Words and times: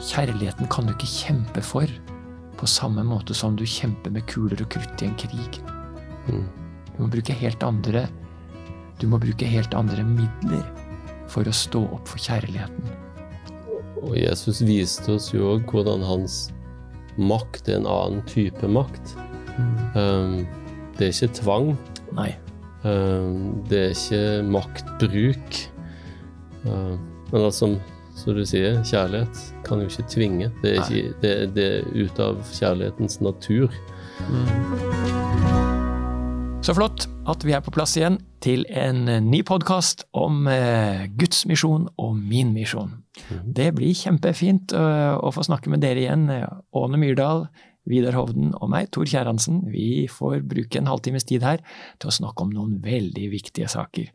Kjærligheten 0.00 0.70
kan 0.72 0.88
du 0.88 0.94
ikke 0.94 1.10
kjempe 1.10 1.62
for 1.64 1.90
på 2.58 2.68
samme 2.70 3.02
måte 3.06 3.34
som 3.34 3.56
du 3.58 3.64
kjemper 3.66 4.12
med 4.14 4.26
kuler 4.30 4.60
og 4.62 4.70
krutt 4.72 5.02
i 5.02 5.08
en 5.08 5.16
krig. 5.18 5.58
Mm. 6.28 6.44
Du 6.92 6.98
må 7.02 7.08
bruke 7.16 7.34
helt 7.34 7.64
andre 7.66 8.06
Du 9.00 9.08
må 9.10 9.18
bruke 9.18 9.46
helt 9.48 9.72
andre 9.74 10.04
midler 10.06 10.62
for 11.32 11.48
å 11.48 11.54
stå 11.56 11.80
opp 11.96 12.06
for 12.06 12.22
kjærligheten. 12.22 12.92
Og 14.02 14.14
Jesus 14.18 14.60
viste 14.62 15.16
oss 15.16 15.30
jo 15.32 15.56
òg 15.56 15.66
hvordan 15.70 16.04
hans 16.06 16.52
makt 17.18 17.70
er 17.70 17.80
en 17.80 17.88
annen 17.90 18.22
type 18.30 18.68
makt. 18.70 19.16
Um, 19.96 20.44
det 20.98 21.08
er 21.08 21.14
ikke 21.16 21.34
tvang. 21.40 21.72
Nei. 22.14 22.30
Um, 22.84 23.62
det 23.70 23.80
er 23.80 23.96
ikke 23.96 24.22
maktbruk. 24.46 25.58
Um, 26.62 26.98
men 27.32 27.40
altså, 27.48 27.72
som 28.14 28.36
du 28.36 28.44
sier, 28.46 28.80
kjærlighet 28.86 29.40
kan 29.66 29.80
jo 29.82 29.88
ikke 29.88 30.08
tvinge. 30.10 30.50
Det 30.62 30.76
er, 30.76 30.82
ikke, 30.84 31.14
det, 31.22 31.32
det 31.56 31.66
er 31.78 31.88
ut 31.96 32.20
av 32.22 32.42
kjærlighetens 32.52 33.20
natur. 33.24 33.72
Så 36.62 36.76
flott 36.78 37.08
at 37.26 37.42
vi 37.42 37.54
er 37.56 37.62
på 37.64 37.72
plass 37.74 37.96
igjen 37.98 38.20
til 38.42 38.62
en 38.70 39.06
ny 39.26 39.40
podkast 39.46 40.04
om 40.18 40.46
eh, 40.50 41.08
Guds 41.18 41.44
misjon 41.50 41.88
og 41.98 42.14
min 42.18 42.52
misjon. 42.54 43.00
Det 43.42 43.72
blir 43.76 43.96
kjempefint 43.98 44.74
eh, 44.76 45.14
å 45.16 45.32
få 45.34 45.44
snakke 45.46 45.72
med 45.72 45.82
dere 45.82 46.04
igjen. 46.04 46.28
Åne 46.78 47.00
Myrdal, 47.02 47.46
Vidar 47.88 48.14
Hovden 48.14 48.52
og 48.54 48.70
meg, 48.70 48.90
Tor 48.94 49.08
Kjerransen. 49.10 49.62
Vi 49.72 50.06
får 50.10 50.44
bruke 50.46 50.78
en 50.78 50.90
halvtimes 50.90 51.26
tid 51.26 51.42
her 51.46 51.62
til 51.98 52.10
å 52.10 52.14
snakke 52.14 52.44
om 52.44 52.52
noen 52.54 52.76
veldig 52.84 53.26
viktige 53.32 53.70
saker. 53.70 54.12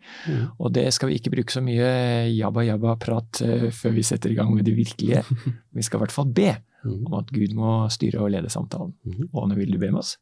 Og 0.55 0.71
det 0.77 0.85
skal 0.95 1.12
vi 1.12 1.17
ikke 1.20 1.34
bruke 1.35 1.53
så 1.53 1.63
mye 1.66 1.90
jabba-jabba-prat 2.31 3.41
eh, 3.43 3.67
før 3.76 3.98
vi 3.98 4.05
setter 4.07 4.31
i 4.31 4.38
gang 4.40 4.53
med 4.55 4.67
det 4.67 4.77
virkelige. 4.77 5.23
Vi 5.77 5.84
skal 5.85 5.99
i 5.99 6.02
hvert 6.05 6.16
fall 6.16 6.30
be 6.34 6.55
om 6.88 7.17
at 7.20 7.30
Gud 7.34 7.52
må 7.57 7.71
styre 7.93 8.23
og 8.23 8.31
lede 8.34 8.49
samtalen. 8.49 8.96
Åne, 9.35 9.57
vil 9.59 9.74
du 9.74 9.77
be 9.81 9.91
med 9.91 9.99
oss? 9.99 10.15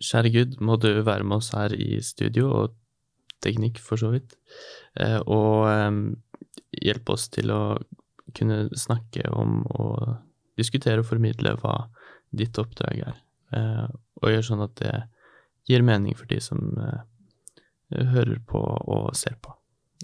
Kjære 0.00 0.32
Gud, 0.34 0.56
må 0.64 0.78
du 0.80 0.88
være 1.04 1.26
med 1.26 1.36
oss 1.38 1.52
her 1.54 1.74
i 1.76 2.00
studio, 2.02 2.48
og 2.56 2.76
teknikk 3.44 3.78
for 3.82 4.00
så 4.00 4.12
vidt, 4.14 4.34
eh, 4.98 5.18
og 5.20 5.68
eh, 5.68 6.00
hjelpe 6.82 7.14
oss 7.14 7.28
til 7.34 7.52
å 7.52 7.62
kunne 8.32 8.64
snakke 8.78 9.28
om 9.36 9.60
og 9.68 10.16
diskutere 10.58 11.02
og 11.02 11.08
formidle 11.08 11.54
hva 11.60 11.76
ditt 12.32 12.58
oppdrag 12.60 13.02
er, 13.06 13.18
eh, 13.56 13.86
og 14.22 14.32
gjøre 14.32 14.46
sånn 14.46 14.64
at 14.64 14.74
det 14.80 14.94
gir 15.68 15.84
mening 15.86 16.16
for 16.18 16.28
de 16.30 16.40
som 16.42 16.60
eh, 16.80 17.04
hører 18.12 18.40
på 18.48 18.60
og 18.60 19.12
ser 19.18 19.36
på. 19.42 19.54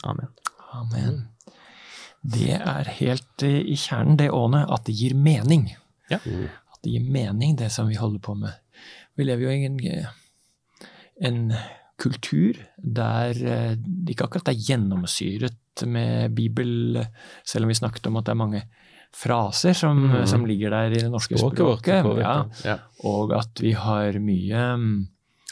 Amen. 0.09 0.31
Amen. 0.77 1.27
Det 2.23 2.59
er 2.59 2.93
helt 2.99 3.45
eh, 3.47 3.61
i 3.65 3.77
kjernen, 3.79 4.19
det 4.21 4.31
ånet, 4.35 4.69
at 4.69 4.87
det 4.89 4.97
gir 4.99 5.17
mening. 5.17 5.71
Ja. 6.13 6.21
At 6.21 6.81
det 6.85 6.95
gir 6.95 7.05
mening, 7.05 7.57
det 7.59 7.73
som 7.75 7.91
vi 7.91 7.99
holder 7.99 8.23
på 8.25 8.37
med. 8.39 8.57
Vi 9.19 9.27
lever 9.27 9.49
jo 9.49 9.55
i 9.55 9.67
en, 9.67 9.79
en 11.27 11.41
kultur 11.99 12.61
der 12.79 13.35
det 13.35 14.13
ikke 14.13 14.29
akkurat 14.29 14.53
er 14.53 14.61
gjennomsyret 14.69 15.83
med 15.91 16.37
Bibel, 16.37 17.01
selv 17.43 17.67
om 17.67 17.73
vi 17.73 17.79
snakket 17.79 18.07
om 18.07 18.21
at 18.21 18.29
det 18.29 18.35
er 18.35 18.39
mange 18.39 18.63
fraser 19.15 19.73
som, 19.75 20.03
som 20.29 20.45
ligger 20.47 20.71
der 20.71 20.93
i 20.95 21.01
det 21.03 21.11
norske 21.13 21.39
Språket 21.39 21.59
språket. 21.59 22.05
vårt, 22.05 22.21
Ja, 22.23 22.45
Ja. 22.65 22.79
og 23.05 23.33
at 23.33 23.61
vi 23.61 23.73
har 23.73 24.19
mye 24.21 25.07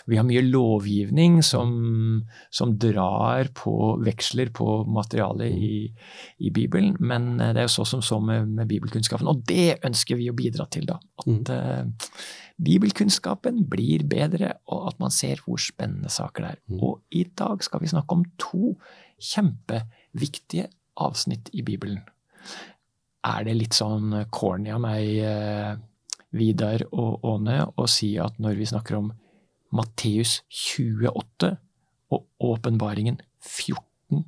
vi 0.07 0.15
har 0.21 0.23
mye 0.23 0.43
lovgivning 0.45 1.41
som, 1.43 2.23
som 2.55 2.77
drar 2.79 3.49
på 3.59 3.97
veksler 4.07 4.53
på 4.55 4.85
materialet 4.87 5.51
i, 5.51 5.93
i 6.39 6.51
Bibelen, 6.55 6.93
men 7.01 7.41
eh, 7.41 7.51
det 7.57 7.65
er 7.65 7.67
jo 7.67 7.73
så 7.83 7.87
som 7.91 8.03
så 8.07 8.21
med, 8.23 8.47
med 8.55 8.69
bibelkunnskapen. 8.71 9.27
Og 9.27 9.41
det 9.49 9.81
ønsker 9.83 10.15
vi 10.21 10.29
å 10.31 10.37
bidra 10.37 10.69
til, 10.71 10.87
da. 10.87 11.01
At 11.25 11.51
eh, 11.51 11.89
bibelkunnskapen 12.63 13.65
blir 13.69 14.05
bedre, 14.07 14.53
og 14.71 14.93
at 14.93 15.01
man 15.03 15.11
ser 15.11 15.43
hvor 15.43 15.59
spennende 15.59 16.13
saker 16.13 16.45
det 16.47 16.53
er. 16.55 16.61
Og 16.79 17.01
i 17.11 17.25
dag 17.35 17.67
skal 17.67 17.83
vi 17.83 17.91
snakke 17.91 18.15
om 18.21 18.23
to 18.39 18.77
kjempeviktige 19.19 20.69
avsnitt 21.03 21.51
i 21.53 21.63
Bibelen. 21.67 22.05
Er 23.27 23.47
det 23.47 23.57
litt 23.59 23.77
sånn 23.77 24.13
corny 24.31 24.71
av 24.75 24.83
meg, 24.85 25.07
eh, 25.19 25.77
Vidar 26.37 26.85
og 26.93 27.25
Åne, 27.27 27.61
å 27.77 27.87
si 27.91 28.15
at 28.23 28.39
når 28.43 28.59
vi 28.61 28.69
snakker 28.69 28.99
om 28.99 29.13
Matteus 29.75 30.41
28 30.53 31.57
og 32.15 32.27
åpenbaringen 32.53 33.19
14, 33.43 34.23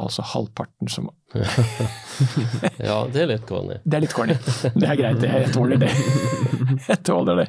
altså 0.00 0.24
halvparten 0.32 0.90
som 0.90 1.10
Ja, 2.88 3.04
det 3.10 3.22
er 3.22 3.30
litt 3.30 3.46
corny. 3.46 3.78
Det 3.84 3.98
er 3.98 4.04
litt 4.04 4.14
corny. 4.14 4.36
Det 4.74 4.88
er 4.88 4.98
greit, 4.98 5.22
jeg 5.22 5.54
tåler 5.54 5.80
det. 5.82 5.92
Jeg 6.88 7.00
tåler 7.06 7.38
det. 7.42 7.46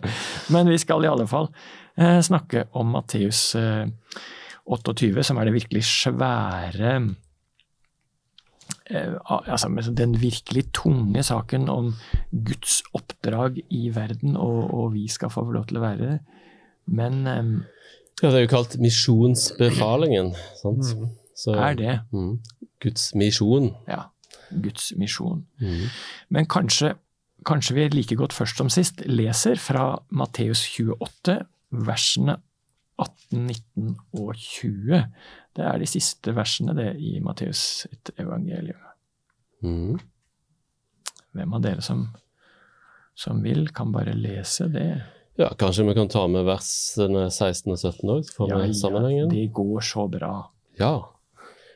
Men 0.53 0.67
vi 0.69 0.77
skal 0.81 1.05
i 1.05 1.09
alle 1.09 1.25
fall 1.29 1.47
eh, 1.97 2.19
snakke 2.25 2.65
om 2.77 2.91
Matteus 2.93 3.55
eh, 3.57 3.87
28, 4.65 5.23
som 5.25 5.39
er 5.39 5.47
det 5.47 5.55
virkelig 5.55 5.85
svære 5.87 6.91
eh, 6.97 7.07
altså 8.89 9.93
Den 9.97 10.15
virkelig 10.21 10.65
tunge 10.73 11.23
saken 11.23 11.69
om 11.69 11.93
Guds 12.31 12.81
oppdrag 12.93 13.59
i 13.69 13.89
verden, 13.95 14.35
og, 14.37 14.73
og 14.73 14.93
vi 14.93 15.07
skal 15.07 15.29
få 15.33 15.45
lov 15.51 15.65
til 15.69 15.77
å 15.79 15.85
være 15.85 15.97
det. 16.09 16.19
Men 16.87 17.25
um, 17.27 17.53
Ja, 18.21 18.29
det 18.29 18.35
er 18.37 18.45
jo 18.45 18.51
kalt 18.55 18.77
misjonsbefalingen. 18.79 20.33
Sant? 20.61 20.85
Så, 21.35 21.55
er 21.59 21.73
det 21.75 21.99
Mm. 22.13 22.39
Guds 22.79 23.13
misjon. 23.15 23.73
ja, 23.87 24.03
Guds 24.51 24.93
misjon? 24.97 25.45
Mm. 25.59 25.87
Men 26.29 26.45
kanskje, 26.45 26.93
kanskje 27.45 27.75
vi 27.75 27.87
like 27.89 28.15
godt 28.15 28.33
først 28.33 28.57
som 28.57 28.69
sist 28.69 29.01
leser 29.05 29.55
fra 29.59 29.97
Matteus 30.11 30.63
28, 30.77 31.39
versene 31.71 32.37
18, 32.99 33.47
19 33.75 33.97
og 34.13 34.35
20. 34.35 35.03
Det 35.55 35.63
er 35.63 35.79
de 35.79 35.87
siste 35.87 36.33
versene 36.35 36.75
det 36.75 36.89
i 36.99 37.17
Matteus 37.23 37.61
sitt 37.85 38.11
evangelium. 38.19 38.81
Mm. 39.63 39.97
Hvem 41.35 41.55
av 41.55 41.63
dere 41.63 41.83
som, 41.83 42.05
som 43.15 43.41
vil, 43.43 43.69
kan 43.75 43.93
bare 43.95 44.15
lese 44.17 44.67
det. 44.71 44.89
Ja, 45.39 45.49
kanskje 45.59 45.87
vi 45.87 45.95
kan 45.97 46.11
ta 46.11 46.25
med 46.31 46.47
versene 46.47 47.27
16 47.29 47.73
og 47.73 47.79
17 47.79 48.13
òg, 48.13 48.29
Ja, 48.51 48.61
ja, 49.11 49.27
de 49.31 49.47
går 49.51 49.83
så 49.83 50.07
bra. 50.11 50.33
Ja. 50.79 50.95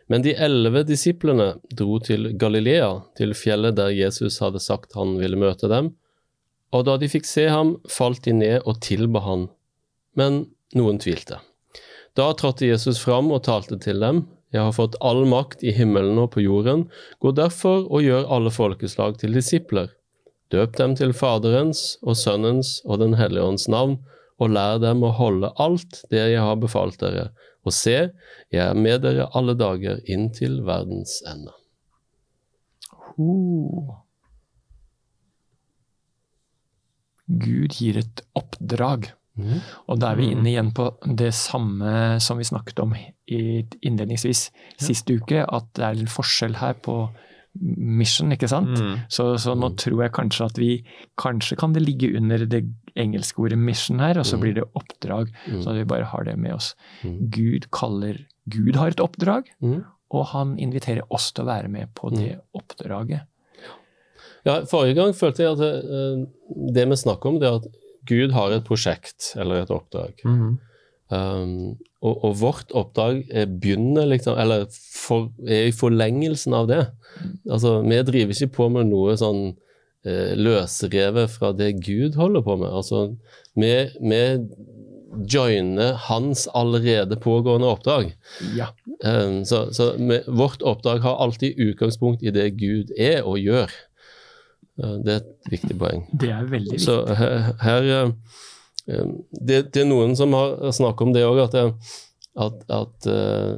Men 0.10 0.24
de 0.26 0.34
elleve 0.34 0.86
disiplene 0.88 1.54
dro 1.70 2.00
til 2.04 2.32
Galilea, 2.40 2.90
til 3.20 3.36
fjellet 3.38 3.76
der 3.78 3.92
Jesus 3.94 4.40
hadde 4.44 4.62
sagt 4.64 4.96
han 4.98 5.18
ville 5.20 5.40
møte 5.40 5.70
dem, 5.72 5.94
og 6.74 6.86
da 6.86 6.96
de 7.02 7.10
fikk 7.10 7.28
se 7.28 7.48
ham, 7.50 7.76
falt 7.90 8.24
de 8.26 8.34
ned 8.38 8.66
og 8.66 8.80
tilba 8.86 9.22
han, 9.26 9.48
men 10.18 10.44
noen 10.78 11.00
tvilte. 11.02 11.40
Da 12.20 12.34
trådte 12.36 12.68
Jesus 12.68 13.00
fram 13.00 13.30
og 13.32 13.46
talte 13.48 13.78
til 13.80 14.02
dem, 14.04 14.26
jeg 14.52 14.66
har 14.66 14.74
fått 14.76 14.98
all 15.06 15.22
makt 15.30 15.62
i 15.64 15.72
himmelen 15.72 16.18
og 16.20 16.34
på 16.34 16.42
jorden, 16.44 16.88
gå 17.24 17.32
derfor 17.38 17.86
og 17.86 18.04
gjør 18.04 18.26
alle 18.36 18.52
folkeslag 18.52 19.20
til 19.22 19.38
disipler. 19.38 19.94
Døp 20.52 20.76
dem 20.80 20.96
til 21.00 21.14
Faderens 21.14 21.84
og 22.02 22.18
Sønnens 22.18 22.80
og 22.84 23.00
Den 23.04 23.14
hellige 23.16 23.46
ånds 23.46 23.68
navn, 23.72 24.00
og 24.42 24.52
lær 24.56 24.82
dem 24.82 25.04
å 25.06 25.14
holde 25.16 25.52
alt 25.62 26.02
det 26.12 26.26
jeg 26.34 26.42
har 26.44 26.58
befalt 26.60 26.98
dere, 27.00 27.30
og 27.64 27.76
se, 27.76 28.10
jeg 28.52 28.64
er 28.66 28.76
med 28.76 29.06
dere 29.06 29.30
alle 29.38 29.56
dager 29.60 30.02
inn 30.10 30.28
til 30.36 30.60
verdens 30.68 31.20
ende. 31.30 31.54
Oh. 33.20 33.96
Gud 37.30 37.78
gir 37.78 38.00
et 38.02 38.24
oppdrag. 38.40 39.12
Og 39.88 40.00
da 40.02 40.12
er 40.12 40.16
vi 40.20 40.32
inne 40.34 40.50
igjen 40.52 40.74
på 40.76 40.90
det 41.16 41.30
samme 41.34 42.20
som 42.20 42.38
vi 42.38 42.44
snakket 42.44 42.80
om 42.84 42.94
innledningsvis 43.30 44.50
sist 44.82 45.10
uke, 45.10 45.46
at 45.46 45.68
det 45.78 45.86
er 45.86 46.00
en 46.04 46.12
forskjell 46.12 46.58
her 46.60 46.74
på 46.84 46.96
mission, 47.60 48.32
ikke 48.32 48.48
sant? 48.52 48.76
Så, 49.10 49.38
så 49.42 49.56
nå 49.58 49.72
tror 49.80 50.04
jeg 50.06 50.14
kanskje 50.14 50.46
at 50.46 50.60
vi 50.62 50.68
Kanskje 51.20 51.58
kan 51.60 51.74
det 51.74 51.82
ligge 51.84 52.12
under 52.18 52.44
det 52.46 52.62
engelske 53.00 53.42
ordet 53.42 53.58
mission 53.60 54.00
her, 54.00 54.20
og 54.22 54.26
så 54.28 54.38
blir 54.40 54.54
det 54.56 54.68
oppdrag. 54.78 55.32
Så 55.64 55.74
vi 55.76 55.84
bare 55.90 56.06
har 56.06 56.24
det 56.28 56.38
med 56.40 56.54
oss. 56.56 56.74
Gud 57.04 57.70
kaller 57.72 58.20
Gud 58.50 58.76
har 58.76 58.92
et 58.94 59.00
oppdrag, 59.04 59.50
Mm. 59.62 59.84
og 60.12 60.26
han 60.34 60.58
inviterer 60.58 61.04
oss 61.10 61.32
til 61.32 61.44
å 61.44 61.48
være 61.52 61.68
med 61.70 61.92
på 61.96 62.10
det 62.16 62.40
oppdraget. 62.56 63.28
Ja, 64.46 64.62
Forrige 64.66 64.96
gang 64.96 65.12
følte 65.14 65.44
jeg 65.44 65.52
at 65.52 65.60
det, 65.60 65.74
eh, 65.84 66.26
det 66.74 66.88
vi 66.90 66.96
snakker 66.96 67.30
om, 67.30 67.40
det 67.40 67.48
er 67.50 67.56
at 67.60 67.68
Gud 68.10 68.34
har 68.36 68.56
et 68.56 68.66
prosjekt 68.68 69.34
eller 69.40 69.64
et 69.64 69.74
oppdrag. 69.74 70.26
Mhm. 70.26 70.58
Um, 71.10 71.78
og, 72.06 72.20
og 72.24 72.36
vårt 72.40 72.74
oppdrag 72.78 73.24
er 73.34 73.48
begynner 73.50 74.06
liksom, 74.12 74.38
eller 74.40 74.68
for, 74.72 75.32
er 75.44 75.68
i 75.68 75.74
forlengelsen 75.76 76.54
av 76.56 76.70
det. 76.70 76.84
Altså, 77.50 77.80
Vi 77.82 77.98
driver 78.08 78.36
ikke 78.36 78.56
på 78.56 78.68
med 78.72 78.92
noe 78.92 79.18
sånn 79.20 79.42
eh, 80.08 80.36
løsrevet 80.40 81.34
fra 81.34 81.52
det 81.52 81.74
Gud 81.84 82.16
holder 82.16 82.46
på 82.46 82.56
med. 82.62 82.70
Altså, 82.72 83.02
vi, 83.60 83.74
vi 84.00 84.22
joine 85.28 85.90
hans 86.06 86.46
allerede 86.56 87.18
pågående 87.20 87.68
oppdrag. 87.68 88.14
Ja. 88.56 88.70
Um, 89.04 89.44
Så, 89.46 89.74
så 89.74 89.94
med, 89.98 90.24
vårt 90.28 90.62
oppdrag 90.62 91.02
har 91.04 91.20
alltid 91.20 91.60
utgangspunkt 91.60 92.24
i 92.24 92.32
det 92.32 92.52
Gud 92.62 92.94
er 92.98 93.24
og 93.28 93.40
gjør. 93.40 93.74
Eh, 94.84 94.98
Det 95.06 95.14
er 95.14 95.24
et 95.24 95.52
viktig 95.52 95.78
poeng. 95.80 96.06
Det 96.14 96.30
er 96.32 96.46
veldig 96.50 96.76
viktig. 96.76 96.86
Så 96.86 97.02
her, 97.20 97.50
her 97.64 97.90
eh, 97.96 98.12
eh, 98.88 99.10
det, 99.32 99.64
det 99.74 99.84
er 99.84 99.90
noen 99.90 100.16
som 100.20 100.34
har 100.38 100.72
snakket 100.76 101.08
om 101.08 101.14
det 101.16 101.26
òg, 101.28 101.42
at, 101.48 101.58
at, 102.40 102.62
at 102.72 103.10
eh, 103.12 103.58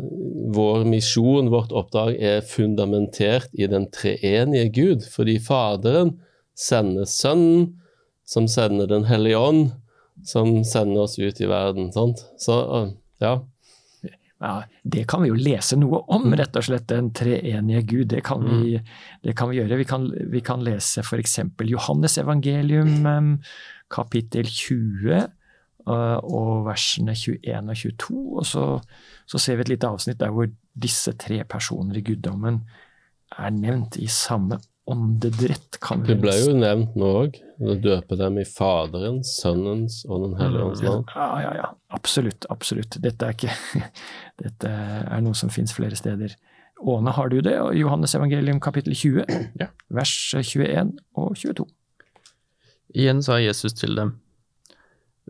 vår 0.56 0.88
misjon, 0.90 1.52
vårt 1.54 1.72
oppdrag, 1.72 2.16
er 2.18 2.42
fundamentert 2.48 3.52
i 3.54 3.68
den 3.70 3.90
treenige 3.94 4.72
Gud. 4.74 5.06
Fordi 5.14 5.38
Faderen 5.44 6.18
sender 6.58 7.06
Sønnen, 7.10 7.78
som 8.26 8.48
sender 8.48 8.88
Den 8.88 9.04
hellige 9.10 9.38
ånd, 9.38 9.72
som 10.24 10.62
sender 10.64 11.04
oss 11.04 11.18
ut 11.20 11.40
i 11.42 11.50
verden. 11.50 11.92
Sant? 11.94 12.26
Så 12.40 12.58
eh, 12.82 12.92
ja. 13.22 13.40
Ja, 14.42 14.64
det 14.82 15.04
kan 15.10 15.22
vi 15.22 15.30
jo 15.30 15.38
lese 15.38 15.78
noe 15.78 16.00
om, 16.10 16.32
rett 16.34 16.56
og 16.58 16.66
slett. 16.66 16.88
Den 16.90 17.12
treenige 17.14 17.84
Gud. 17.86 18.08
Det 18.10 18.24
kan 18.26 18.42
vi, 18.42 18.80
det 19.22 19.36
kan 19.38 19.52
vi 19.52 19.60
gjøre. 19.60 19.78
Vi 19.78 19.86
kan, 19.86 20.08
vi 20.34 20.42
kan 20.42 20.64
lese 20.66 21.04
f.eks. 21.06 21.38
Johannes 21.70 22.18
evangelium 22.18 23.38
kapittel 23.92 24.50
20 24.50 25.14
eh, 25.14 26.18
og 26.18 26.66
versene 26.66 27.14
21 27.14 27.70
og 27.70 27.78
22. 27.84 28.18
Og 28.42 28.50
så, 28.50 28.66
så 29.30 29.42
ser 29.42 29.60
vi 29.60 29.68
et 29.68 29.76
lite 29.76 29.92
avsnitt 29.92 30.22
der 30.24 30.34
hvor 30.34 30.50
disse 30.74 31.14
tre 31.20 31.44
personer 31.46 32.00
i 32.00 32.06
guddommen 32.06 32.64
er 33.38 33.54
nevnt 33.54 34.00
i 34.02 34.10
samme 34.12 34.58
åndedrett. 34.92 35.80
Kan 35.82 36.04
vi 36.04 36.14
Det 36.14 36.22
ble 36.22 36.34
jo 36.38 36.54
nevnt 36.58 36.96
nå 37.00 37.10
òg. 37.24 37.40
Døpe 37.82 38.18
dem 38.18 38.40
i 38.42 38.46
Faderens, 38.48 39.36
Sønnens 39.42 40.00
og 40.08 40.24
Den 40.26 40.38
hellige 40.40 40.64
ånds 40.70 40.82
navn. 40.86 41.04
Ja, 41.16 41.28
ja, 41.44 41.52
ja. 41.60 41.68
Absolutt. 41.94 42.46
Absolutt. 42.50 42.98
Dette 43.04 43.28
er, 43.28 43.36
ikke, 43.38 43.84
dette 44.44 44.72
er 44.72 45.22
noe 45.22 45.38
som 45.38 45.52
fins 45.54 45.74
flere 45.78 45.96
steder. 46.00 46.34
Åne, 46.82 47.14
har 47.14 47.30
du 47.30 47.38
det? 47.46 47.54
Og 47.62 47.76
Johannes 47.78 48.16
evangelium 48.18 48.60
kapittel 48.64 48.96
20, 48.98 49.26
Ja. 49.62 49.70
vers 49.94 50.16
21 50.34 50.96
og 51.14 51.36
22. 51.38 51.68
Igjen 52.98 53.22
sa 53.24 53.38
Jesus 53.40 53.78
til 53.78 53.96
dem, 53.96 54.16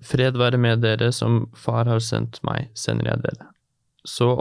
Fred 0.01 0.37
være 0.39 0.57
med 0.57 0.79
dere, 0.81 1.11
som 1.13 1.49
Far 1.53 1.85
har 1.91 1.99
sendt 2.01 2.39
meg, 2.47 2.71
sender 2.73 3.11
jeg 3.11 3.21
dere. 3.27 3.49
Så 4.07 4.31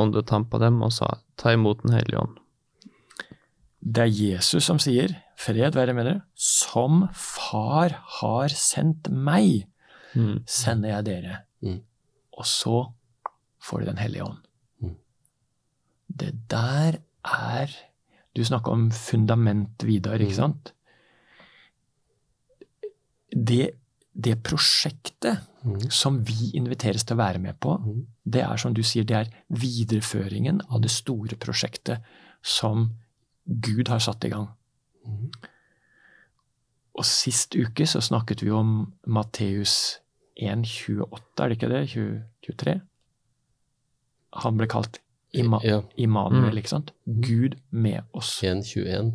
åndet 0.00 0.32
han 0.34 0.48
på 0.50 0.58
dem 0.58 0.80
og 0.82 0.90
sa, 0.96 1.18
Ta 1.38 1.52
imot 1.54 1.84
Den 1.84 1.92
hellige 1.94 2.24
ånd. 2.24 2.39
Det 3.82 4.02
er 4.02 4.10
Jesus 4.12 4.64
som 4.64 4.78
sier, 4.78 5.08
fred 5.40 5.72
være 5.74 5.94
med 5.96 6.04
dere, 6.06 6.22
som 6.34 7.08
Far 7.16 7.90
har 8.20 8.48
sendt 8.48 9.08
meg, 9.10 9.66
Mm. 10.14 10.42
sender 10.46 10.88
jeg 10.88 11.04
dere. 11.04 11.36
Mm. 11.62 11.80
Og 12.38 12.44
så 12.44 12.92
får 13.62 13.78
du 13.80 13.84
Den 13.86 13.96
hellige 13.98 14.24
ånd. 14.24 14.38
Mm. 14.82 14.96
Det 16.16 16.48
der 16.48 16.98
er 17.24 17.68
Du 18.36 18.42
snakker 18.44 18.72
om 18.72 18.90
fundament, 18.90 19.82
Vidar, 19.84 20.18
ikke 20.18 20.30
Mm. 20.30 20.36
sant? 20.36 20.72
Det, 23.32 23.70
det 24.20 24.42
prosjektet 24.42 25.40
Mhm. 25.64 25.90
som 25.90 26.22
vi 26.24 26.50
inviteres 26.54 27.04
til 27.04 27.16
å 27.16 27.18
være 27.20 27.38
med 27.38 27.58
på, 27.60 27.74
det 28.28 28.42
er 28.42 28.56
som 28.56 28.72
du 28.74 28.82
sier, 28.82 29.04
det 29.04 29.16
er 29.16 29.30
videreføringen 29.50 30.60
av 30.70 30.80
det 30.80 30.90
store 30.90 31.36
prosjektet 31.36 32.02
som 32.42 32.90
Gud 33.50 33.88
har 33.88 33.98
satt 33.98 34.24
i 34.24 34.28
gang. 34.32 34.48
Mm. 35.06 35.30
Og 36.94 37.04
sist 37.08 37.56
uke 37.56 37.86
så 37.86 38.00
snakket 38.04 38.42
vi 38.44 38.50
om 38.54 38.92
Matteus 39.06 39.98
1,28, 40.40 41.42
er 41.42 41.48
det 41.48 41.56
ikke 41.56 41.68
det? 41.72 41.80
20, 41.88 42.22
23? 42.46 42.80
Han 44.44 44.56
ble 44.60 44.66
kalt 44.70 45.00
Ima 45.32 45.58
Ja. 45.62 45.80
Immanuel, 45.96 46.50
Mm. 46.52 46.58
ikke 46.58 46.68
sant? 46.68 46.92
Gud 47.06 47.54
med 47.70 48.00
oss. 48.12 48.42
1.21. 48.42 49.12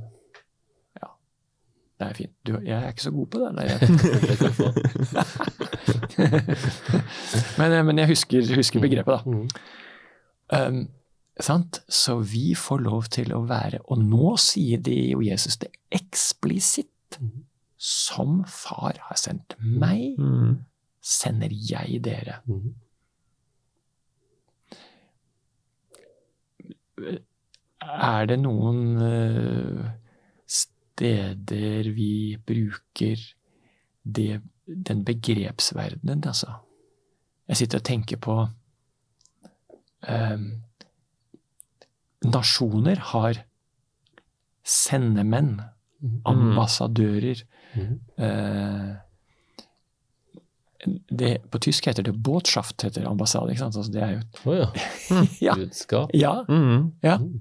Det 1.99 2.07
er 2.09 2.13
fint. 2.13 2.31
Du, 2.47 2.57
jeg 2.59 2.83
er 2.83 2.87
ikke 2.91 3.01
så 3.01 3.11
god 3.11 3.27
på 3.27 3.39
det. 3.39 3.55
Men, 7.57 7.71
eh, 7.71 7.85
men 7.85 7.97
jeg 7.97 8.07
husker, 8.07 8.55
husker 8.55 8.79
begrepet, 8.83 9.13
da. 9.13 9.19
Mm. 9.25 9.49
Um, 10.77 10.87
sant? 11.43 11.81
Så 11.89 12.19
vi 12.23 12.53
får 12.55 12.79
lov 12.85 13.09
til 13.11 13.33
å 13.35 13.41
være 13.47 13.79
Og 13.91 13.97
nå 13.99 14.37
sier 14.39 14.77
det 14.79 15.11
jo 15.11 15.19
Jesus 15.21 15.57
det 15.57 15.71
eksplisitt. 15.91 17.19
Mhm. 17.19 17.43
Som 17.77 18.43
far 18.47 18.93
har 19.09 19.15
sendt 19.19 19.55
meg, 19.59 20.15
Mm. 20.17 20.65
sender 21.01 21.49
jeg 21.51 22.01
dere. 22.01 22.39
Er 27.81 28.25
det 28.29 28.37
noen 28.41 28.79
eh, 29.03 29.89
steder 30.49 31.89
vi 31.93 32.37
bruker 32.47 33.19
det, 34.03 34.39
den 34.65 35.03
begrepsverdenen, 35.05 36.23
altså? 36.25 36.55
Jeg 37.47 37.57
sitter 37.59 37.81
og 37.81 37.85
tenker 37.85 38.17
på 38.17 38.37
eh, 40.07 40.45
Nasjoner 42.31 42.97
har 43.13 43.41
sendemenn, 44.63 45.61
Mhm. 46.01 46.21
ambassadører. 46.25 47.43
Mm. 47.75 47.99
eh, 48.17 48.95
det, 51.09 51.37
på 51.51 51.59
tysk 51.59 51.87
heter 51.89 52.03
det 52.03 52.13
Botschaft, 52.23 52.81
heter 52.85 53.07
ambassade. 53.09 53.49
ikke 53.51 53.59
sant? 53.63 53.75
Altså, 53.79 53.91
det 53.91 54.03
er 54.03 54.11
jo 54.11 54.51
Å 54.51 54.57
ja. 54.59 54.67
Ja. 55.47 55.55
Budskap. 55.55 56.09
ja, 56.13 56.43
Mm. 56.47 56.91
ja. 57.03 57.17
Mm. 57.17 57.39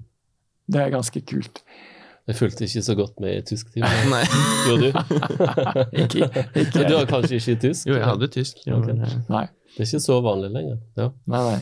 Det 0.71 0.81
er 0.81 0.89
ganske 0.89 1.21
kult. 1.21 1.61
Jeg 2.27 2.35
fulgte 2.39 2.65
ikke 2.65 2.81
så 2.81 2.95
godt 2.97 3.19
med 3.21 3.35
i 3.37 3.41
tysktimen. 3.45 4.09
Nei. 4.09 4.23
Gjorde 4.65 4.87
du? 4.87 4.97
Ikke, 6.01 6.29
ikke 6.57 6.87
du 6.89 6.95
har 6.97 7.05
kanskje 7.05 7.37
ikke 7.37 7.59
tysk? 7.67 7.85
Jo, 7.85 7.93
jeg 7.99 8.05
hadde 8.07 8.27
tysk. 8.33 8.63
Jeg 8.65 8.73
okay. 8.73 8.93
Nei, 9.29 9.45
Det 9.75 9.83
er 9.83 9.85
ikke 9.91 10.01
så 10.01 10.17
vanlig 10.25 10.49
lenger. 10.55 10.79
Ja, 10.97 11.09
nei, 11.29 11.41
nei. 11.51 11.59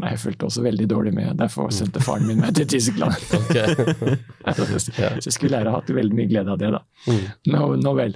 Nei, 0.00 0.12
jeg 0.12 0.20
fulgte 0.22 0.48
også 0.48 0.64
veldig 0.64 0.86
dårlig 0.90 1.12
med. 1.16 1.32
Derfor 1.40 1.70
sendte 1.74 2.02
faren 2.04 2.26
min 2.28 2.40
meg 2.42 2.56
til 2.58 2.68
Tyskland. 2.76 3.16
Så 4.56 4.66
jeg 5.26 5.32
skulle 5.34 5.56
lære 5.56 5.70
å 5.70 5.76
ha 5.76 5.80
hatt 5.80 5.92
veldig 5.96 6.18
mye 6.18 6.28
glede 6.30 6.52
av 6.52 6.60
det, 6.60 6.70
da. 6.74 6.82
Mm. 7.08 7.22
Nå, 7.54 7.62
no, 7.82 7.94
vel. 7.96 8.14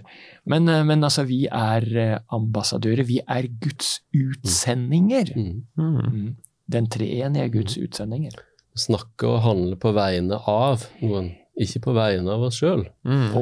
Men, 0.51 0.69
eh, 0.69 0.85
men 0.87 1.07
altså, 1.07 1.25
vi 1.29 1.43
er 1.47 1.89
eh, 2.05 2.15
ambassadører. 2.37 3.07
Vi 3.09 3.19
er 3.25 3.49
Guds 3.63 3.99
utsendinger. 4.17 5.33
Mm. 5.37 5.65
mm. 5.81 6.31
Den 6.71 6.87
treenige 6.93 7.49
Guds 7.57 7.75
utsendinger. 7.81 8.37
Snakke 8.79 9.27
og 9.27 9.41
handle 9.43 9.81
på 9.81 9.91
vegne 9.97 10.39
av 10.49 10.85
noen, 11.01 11.33
ikke 11.59 11.83
på 11.89 11.97
vegne 11.97 12.31
av 12.31 12.45
oss 12.47 12.61
sjøl. 12.61 12.85
Mm. 13.03 13.33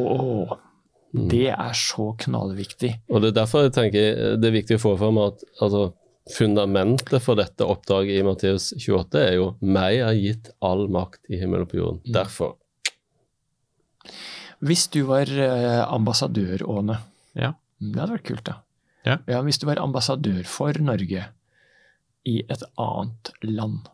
Det 1.29 1.51
er 1.53 1.77
så 1.77 2.11
knallviktig. 2.25 2.95
Og 3.13 3.23
det 3.23 3.33
er 3.33 3.41
derfor 3.43 3.67
jeg 3.67 3.75
tenker 3.77 4.39
det 4.41 4.49
er 4.49 4.57
viktig 4.57 4.79
å 4.79 4.85
få 4.87 4.95
fram 5.01 5.21
at 5.27 5.45
altså, 5.65 5.91
fundamentet 6.35 7.23
for 7.25 7.39
dette 7.39 7.65
oppdraget 7.65 8.19
i 8.21 8.25
Matteus 8.27 8.71
28 8.77 9.21
er 9.21 9.35
jo 9.39 9.49
meg 9.65 10.01
er 10.05 10.17
gitt 10.19 10.51
all 10.65 10.87
makt 10.93 11.21
i 11.31 11.41
himmelen 11.41 11.67
og 11.67 11.73
på 11.73 11.81
jorden. 11.81 12.01
Mm. 12.05 12.13
Derfor. 12.17 12.57
Hvis 14.65 14.89
du 14.93 15.03
var 15.09 15.31
eh, 15.31 15.83
ambassadør, 15.87 16.65
Åne 16.67 16.99
Ja. 17.39 17.53
Mm, 17.81 17.93
Det 17.93 18.01
hadde 18.01 18.17
vært 18.17 18.27
kult, 18.27 18.45
da. 18.49 18.57
Ja. 19.07 19.41
Hvis 19.47 19.61
du 19.63 19.67
var 19.69 19.79
ambassadør 19.81 20.43
for 20.51 20.75
Norge 20.83 21.29
i 22.29 22.37
et 22.51 22.65
annet 22.77 23.31
land, 23.47 23.87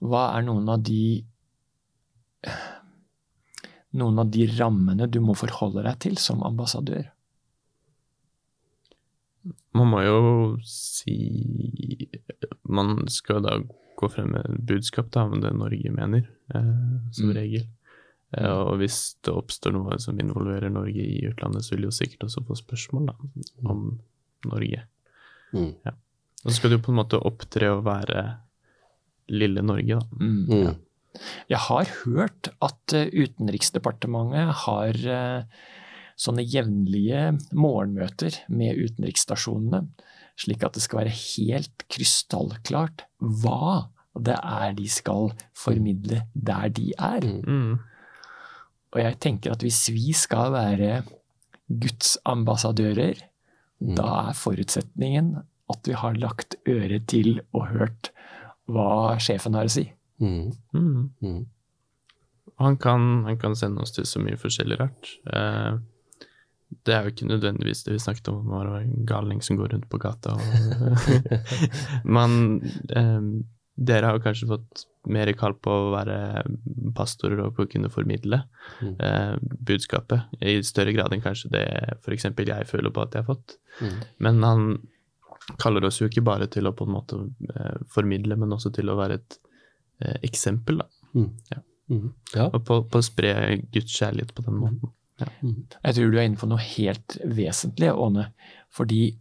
hva 0.00 0.30
er 0.36 0.46
noen 0.46 0.68
av 0.72 0.82
de 0.82 1.22
noen 3.94 4.18
av 4.18 4.30
de 4.34 4.46
rammene 4.56 5.06
du 5.08 5.20
må 5.22 5.36
forholde 5.38 5.84
deg 5.86 6.00
til 6.02 6.16
som 6.20 6.42
ambassadør? 6.44 7.06
Man 9.74 9.88
må 9.90 10.02
jo 10.04 10.18
si 10.64 11.14
Man 12.68 13.06
skal 13.12 13.42
da 13.44 13.56
gå 13.98 14.08
frem 14.10 14.32
med 14.34 14.60
budskap 14.66 15.10
da, 15.14 15.24
om 15.30 15.40
det 15.42 15.52
Norge 15.54 15.90
mener, 15.94 16.28
eh, 16.54 17.10
som 17.14 17.30
Mm. 17.30 17.34
regel. 17.36 17.66
Eh, 18.36 18.50
og 18.50 18.78
hvis 18.80 19.14
det 19.22 19.32
oppstår 19.34 19.72
noe 19.72 19.98
som 20.02 20.18
involverer 20.18 20.70
Norge 20.72 20.98
i 21.04 21.20
utlandet, 21.28 21.62
så 21.64 21.70
vil 21.74 21.84
de 21.84 21.90
jo 21.92 21.98
sikkert 21.98 22.24
også 22.26 22.42
få 22.46 22.56
spørsmål 22.58 23.06
da, 23.06 23.14
om 23.70 24.00
Norge. 24.50 24.82
Mm. 25.52 25.74
Og 25.86 26.50
så 26.50 26.56
skal 26.58 26.70
du 26.74 26.78
på 26.78 26.90
en 26.92 26.98
måte 26.98 27.20
opptre 27.22 27.70
og 27.76 27.84
være 27.86 28.24
lille 29.30 29.62
Norge, 29.62 30.00
da. 30.00 30.06
Mm. 30.20 30.64
Ja. 30.64 30.74
Jeg 31.48 31.58
har 31.68 31.84
hørt 32.04 32.48
at 32.60 32.92
eh, 32.92 33.06
Utenriksdepartementet 33.14 34.50
har 34.66 34.98
eh, 35.06 35.44
sånne 36.16 36.44
jevnlige 36.46 37.32
morgenmøter 37.52 38.36
med 38.48 38.78
utenriksstasjonene, 38.78 39.84
slik 40.38 40.64
at 40.66 40.76
det 40.76 40.82
skal 40.84 41.02
være 41.04 41.14
helt 41.14 41.84
krystallklart 41.92 43.04
hva 43.18 43.88
det 44.14 44.36
er 44.38 44.74
de 44.78 44.86
skal 44.90 45.32
formidle 45.58 46.22
der 46.34 46.68
de 46.74 46.92
er. 46.94 47.24
Mm. 47.26 47.42
Mm. 47.42 47.78
Og 48.94 49.00
jeg 49.02 49.18
tenker 49.22 49.54
at 49.54 49.62
hvis 49.66 49.88
vi 49.90 50.12
skal 50.14 50.52
være 50.54 51.02
Guds 51.68 52.18
ambassadører, 52.24 53.22
Mm. 53.82 53.96
da 53.98 54.04
er 54.30 54.36
forutsetningen 54.38 55.32
at 55.72 55.88
vi 55.88 55.92
har 55.98 56.14
lagt 56.14 56.54
øret 56.68 57.08
til 57.10 57.40
og 57.52 57.66
hørt 57.72 58.12
hva 58.70 59.16
sjefen 59.20 59.56
har 59.58 59.66
å 59.66 59.72
si. 59.72 59.82
Mm. 60.22 60.52
Mm. 60.72 61.10
Mm. 61.20 61.40
Han 62.62 62.76
kan, 62.78 63.24
han 63.26 63.36
kan 63.36 63.56
sende 63.58 63.82
oss 63.82 63.92
til 63.96 64.06
så 64.06 64.22
mye 64.22 64.38
forskjellig 64.40 64.78
rart. 64.80 65.10
Eh, 65.26 65.74
det 66.86 66.94
er 66.94 67.04
jo 67.06 67.12
ikke 67.14 67.28
nødvendigvis 67.30 67.84
det 67.86 67.94
vi 67.94 68.02
snakket 68.02 68.28
om, 68.32 68.48
å 68.50 68.62
være 68.64 68.84
galning 69.08 69.42
som 69.44 69.56
går 69.60 69.72
rundt 69.74 69.88
på 69.92 70.00
gata. 70.02 70.34
Men 72.16 72.36
eh, 72.90 73.20
dere 73.74 74.06
har 74.10 74.18
jo 74.18 74.24
kanskje 74.24 74.48
fått 74.50 74.84
mer 75.10 75.28
kall 75.36 75.52
på 75.60 75.72
å 75.72 75.90
være 75.92 76.16
pastorer 76.96 77.42
og 77.44 77.56
på 77.56 77.66
å 77.66 77.70
kunne 77.70 77.90
formidle 77.92 78.42
Mm. 78.80 78.94
eh, 78.98 79.34
budskapet, 79.68 80.22
i 80.40 80.56
større 80.64 80.92
grad 80.96 81.12
enn 81.12 81.20
kanskje 81.22 81.50
det 81.52 81.64
f.eks. 82.00 82.24
jeg 82.32 82.66
føler 82.66 82.90
på 82.90 83.02
at 83.04 83.12
jeg 83.14 83.22
har 83.22 83.34
fått. 83.34 83.58
Mm. 83.80 83.98
Men 84.24 84.42
han 84.42 84.64
kaller 85.60 85.84
oss 85.84 86.00
jo 86.00 86.08
ikke 86.08 86.24
bare 86.24 86.46
til 86.48 86.66
å 86.66 86.72
på 86.72 86.86
en 86.88 86.94
måte 86.94 87.18
eh, 87.54 87.76
formidle, 87.92 88.36
men 88.40 88.52
også 88.56 88.72
til 88.74 88.88
å 88.88 88.96
være 88.96 89.18
et 89.20 89.36
eh, 90.00 90.16
eksempel, 90.26 90.80
da. 90.80 90.88
Mm. 91.14 91.30
Ja. 91.52 91.60
Mm. 91.92 92.08
Ja. 92.34 92.46
Og 92.48 92.64
på, 92.64 92.80
på 92.88 92.98
å 93.02 93.04
spre 93.04 93.34
Guds 93.74 93.92
kjærlighet 94.00 94.32
på 94.34 94.42
den 94.46 94.56
måten. 94.62 94.94
Mm. 95.42 95.66
Jeg 95.84 95.94
tror 95.94 96.10
du 96.10 96.18
er 96.18 96.24
inne 96.26 96.36
på 96.40 96.48
noe 96.50 96.58
helt 96.58 97.18
vesentlig, 97.24 97.92
Åne. 97.94 98.28
Fordi 98.74 99.16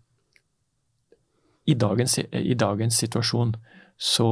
i 1.66 1.74
dagens, 1.80 2.18
i 2.34 2.56
dagens 2.60 2.98
situasjon 3.04 3.54
så 3.98 4.30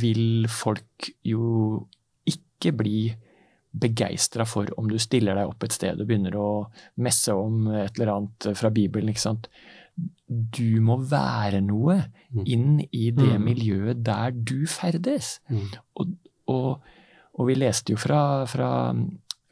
vil 0.00 0.46
folk 0.50 1.08
jo 1.26 1.86
ikke 2.28 2.72
bli 2.76 3.00
begeistra 3.76 4.46
for 4.48 4.68
om 4.80 4.88
du 4.88 4.96
stiller 5.02 5.36
deg 5.36 5.50
opp 5.50 5.64
et 5.66 5.74
sted 5.76 6.00
og 6.00 6.06
begynner 6.08 6.36
å 6.40 6.48
messe 7.04 7.34
om 7.36 7.66
et 7.76 7.98
eller 7.98 8.12
annet 8.14 8.46
fra 8.56 8.70
Bibelen. 8.72 9.10
ikke 9.12 9.20
sant? 9.26 9.48
Du 10.28 10.80
må 10.84 10.98
være 11.08 11.60
noe 11.64 12.02
Mm. 12.36 12.42
inn 12.46 12.80
i 12.92 13.10
det 13.10 13.38
Mm. 13.38 13.44
miljøet 13.44 14.02
der 14.04 14.30
du 14.30 14.66
ferdes. 14.66 15.40
Og, 15.96 16.08
og, 16.48 16.80
og 17.38 17.46
vi 17.46 17.54
leste 17.54 17.92
jo 17.92 17.96
fra, 17.96 18.44
fra 18.44 18.92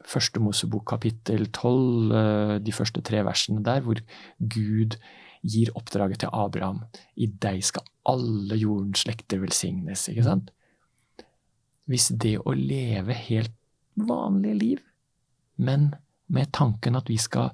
første 0.07 0.39
Mosebok 0.43 0.85
kapittel 0.93 1.47
12, 1.51 2.11
eh, 2.15 2.57
de 2.59 2.71
første 2.75 3.01
tre 3.05 3.23
versene 3.25 3.63
der, 3.65 3.81
hvor 3.81 3.99
Gud 4.39 4.97
gir 5.45 5.69
oppdraget 5.75 6.19
til 6.23 6.29
Abraham. 6.33 6.83
I 7.17 7.27
deg 7.27 7.63
skal 7.63 7.85
alle 8.09 8.57
jordens 8.57 9.03
slekter 9.05 9.39
velsignes. 9.41 10.07
ikke 10.09 10.23
sant? 10.23 10.51
Hvis 11.85 12.09
det 12.17 12.39
å 12.41 12.53
leve 12.57 13.13
helt 13.13 13.53
vanlige 13.95 14.57
liv, 14.57 14.79
men 15.57 15.93
med 16.27 16.51
tanken 16.51 16.95
at 16.97 17.07
vi 17.09 17.17
skal, 17.21 17.51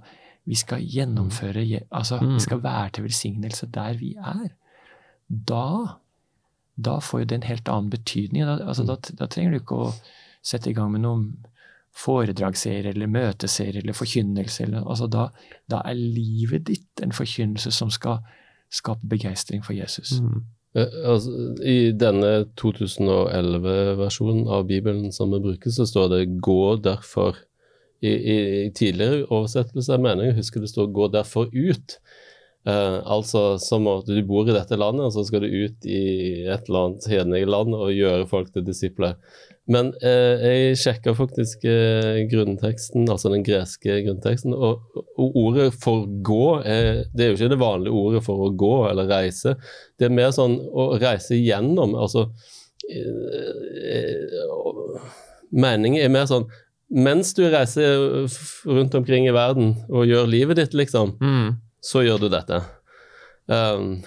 vi 0.48 0.56
skal 0.56 0.80
gjennomføre 0.80 1.84
Altså, 1.92 2.20
Mm. 2.22 2.34
vi 2.36 2.40
skal 2.40 2.62
være 2.64 2.90
til 2.90 3.04
velsignelse 3.04 3.68
der 3.72 3.94
vi 4.00 4.16
er, 4.16 4.50
da 5.30 5.98
da 6.82 7.00
får 7.00 7.20
jo 7.20 7.26
det 7.26 7.36
en 7.36 7.50
helt 7.50 7.70
annen 7.70 7.90
betydning. 7.90 8.46
Da, 8.46 8.58
altså, 8.66 8.86
da, 8.88 8.96
da 8.96 9.28
trenger 9.28 9.52
du 9.52 9.60
ikke 9.60 9.76
å 9.76 9.94
sette 10.42 10.70
i 10.72 10.74
gang 10.74 10.92
med 10.92 11.02
noen 11.02 11.46
foredragsserie 11.98 12.94
eller 12.94 13.08
møteserie 13.12 13.82
eller 13.82 13.94
forkynnelse. 13.94 14.64
Eller, 14.64 14.88
altså, 14.88 15.08
da, 15.12 15.28
da 15.72 15.82
er 15.86 16.00
livet 16.00 16.68
ditt 16.68 17.04
en 17.04 17.12
forkynnelse 17.16 17.72
som 17.76 17.92
skal 17.92 18.24
skape 18.72 19.08
begeistring 19.12 19.66
for 19.66 19.74
Jesus. 19.76 20.20
Mm. 20.22 20.44
Eh, 20.76 20.88
Altså, 21.06 21.32
I 21.68 21.92
denne 21.92 22.46
2011-versjonen 22.62 24.48
av 24.48 24.68
Bibelen 24.68 25.12
som 25.12 25.32
vi 25.34 25.40
bruker, 25.44 25.70
så 25.70 25.86
står 25.86 26.08
det 26.16 26.42
'gå 26.42 26.76
derfor'. 26.84 27.36
I, 28.02 28.10
i, 28.10 28.66
i 28.66 28.70
tidligere 28.74 29.26
oversettelser 29.30 29.98
mener 29.98 30.24
jeg 30.24 30.36
husker 30.36 30.60
det 30.60 30.70
står 30.70 30.88
'gå 30.88 31.12
derfor 31.14 31.46
ut'. 31.54 32.00
Eh, 32.62 32.98
altså 33.10 33.56
som 33.58 33.88
at 33.90 34.06
du 34.06 34.20
bor 34.28 34.46
i 34.46 34.54
dette 34.54 34.78
landet, 34.78 35.08
og 35.08 35.16
så 35.16 35.24
skal 35.26 35.42
du 35.42 35.50
ut 35.50 35.88
i 35.90 36.02
et 36.46 36.68
eller 36.70 36.84
annet 36.86 37.08
hedelig 37.10 37.48
land 37.50 37.74
og 37.74 37.94
gjøre 37.96 38.28
folk 38.30 38.52
til 38.54 38.66
disipler. 38.68 39.16
Men 39.72 39.92
uh, 40.02 40.42
jeg 40.42 40.78
sjekka 40.82 41.14
faktisk 41.16 41.62
uh, 41.70 42.18
grunnteksten, 42.28 43.06
altså 43.14 43.30
den 43.32 43.46
greske 43.46 44.00
grunnteksten, 44.08 44.56
og, 44.58 44.82
og 45.16 45.38
ordet 45.38 45.70
for 45.80 46.10
gå 46.26 46.48
er, 46.66 47.06
det 47.14 47.24
er 47.24 47.30
jo 47.30 47.38
ikke 47.38 47.52
det 47.54 47.60
vanlige 47.62 48.02
ordet 48.02 48.24
for 48.26 48.42
å 48.42 48.50
gå 48.58 48.74
eller 48.90 49.08
reise. 49.10 49.54
Det 49.98 50.10
er 50.10 50.18
mer 50.18 50.34
sånn 50.36 50.58
å 50.60 50.92
reise 51.02 51.38
gjennom, 51.40 51.96
altså 51.96 52.28
Meningen 55.54 56.02
er 56.02 56.10
mer 56.10 56.26
sånn 56.26 56.48
Mens 56.90 57.30
du 57.38 57.44
reiser 57.46 58.26
rundt 58.66 58.96
omkring 58.98 59.28
i 59.30 59.36
verden 59.36 59.76
og 59.86 60.10
gjør 60.10 60.26
livet 60.34 60.58
ditt, 60.58 60.74
liksom, 60.76 61.14
Mm. 61.22 61.54
Så 61.82 62.04
gjør 62.06 62.20
du 62.22 62.28
dette. 62.30 62.62
Um, 63.52 64.04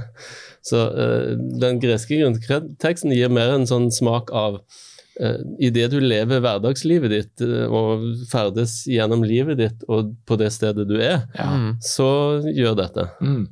så 0.68 0.84
uh, 0.94 1.32
den 1.60 1.80
greske 1.82 2.16
grunnteksten 2.20 3.12
gir 3.12 3.28
mer 3.32 3.50
en 3.56 3.66
sånn 3.68 3.88
smak 3.92 4.30
av 4.32 4.60
uh, 4.60 5.40
Idet 5.58 5.90
du 5.92 5.98
lever 6.00 6.40
hverdagslivet 6.44 7.10
ditt 7.12 7.42
uh, 7.44 7.66
og 7.74 8.06
ferdes 8.30 8.84
gjennom 8.88 9.24
livet 9.26 9.58
ditt 9.60 9.82
og 9.90 10.14
på 10.28 10.38
det 10.40 10.52
stedet 10.54 10.86
du 10.88 10.96
er, 11.02 11.26
Ja, 11.36 11.48
Mm. 11.58 11.72
så 11.82 12.08
gjør 12.54 12.76
dette. 12.84 13.08
mm, 13.20 13.44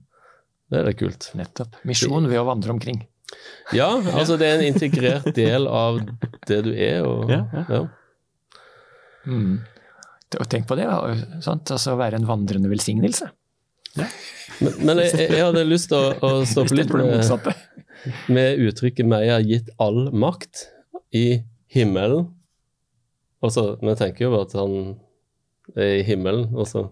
Det 0.71 0.79
er 0.81 0.89
litt 0.89 0.99
kult. 1.03 1.31
nettopp. 1.35 1.77
Misjon 1.85 2.29
ved 2.31 2.39
å 2.41 2.47
vandre 2.47 2.71
omkring. 2.75 3.03
Ja, 3.75 3.89
altså 4.15 4.37
det 4.39 4.47
er 4.47 4.61
en 4.61 4.69
integrert 4.75 5.27
del 5.35 5.67
av 5.67 5.99
det 6.47 6.61
du 6.65 6.71
er. 6.73 7.03
Og, 7.05 7.29
Ja, 7.31 7.43
ja. 7.53 7.65
ja. 7.69 7.87
Mm. 9.27 9.59
Tenk 10.51 10.67
på 10.69 10.77
det, 10.79 10.87
sant? 11.43 11.71
Altså 11.75 11.95
å 11.95 11.99
være 11.99 12.19
en 12.21 12.27
vandrende 12.29 12.71
velsignelse. 12.71 13.29
Men, 13.97 14.73
men 14.89 15.01
jeg, 15.05 15.27
jeg 15.29 15.43
hadde 15.43 15.65
lyst 15.69 15.91
til 15.93 15.99
å, 15.99 16.13
å 16.25 16.45
stoppe 16.53 16.77
litt 16.79 16.93
med, 16.95 17.11
motsatte. 17.11 17.53
med 18.33 18.63
uttrykket 18.69 19.09
'meg 19.09 19.29
er 19.35 19.45
gitt 19.45 19.73
all 19.83 20.07
makt' 20.13 20.69
i 21.17 21.43
himmelen. 21.73 22.31
Og 23.45 23.53
så, 23.53 23.77
Vi 23.83 23.95
tenker 23.99 24.27
jo 24.27 24.33
bare 24.35 24.49
at 24.49 24.55
han 24.57 24.77
er 25.77 25.99
i 26.01 26.07
himmelen, 26.07 26.49
og 26.57 26.69
så 26.71 26.87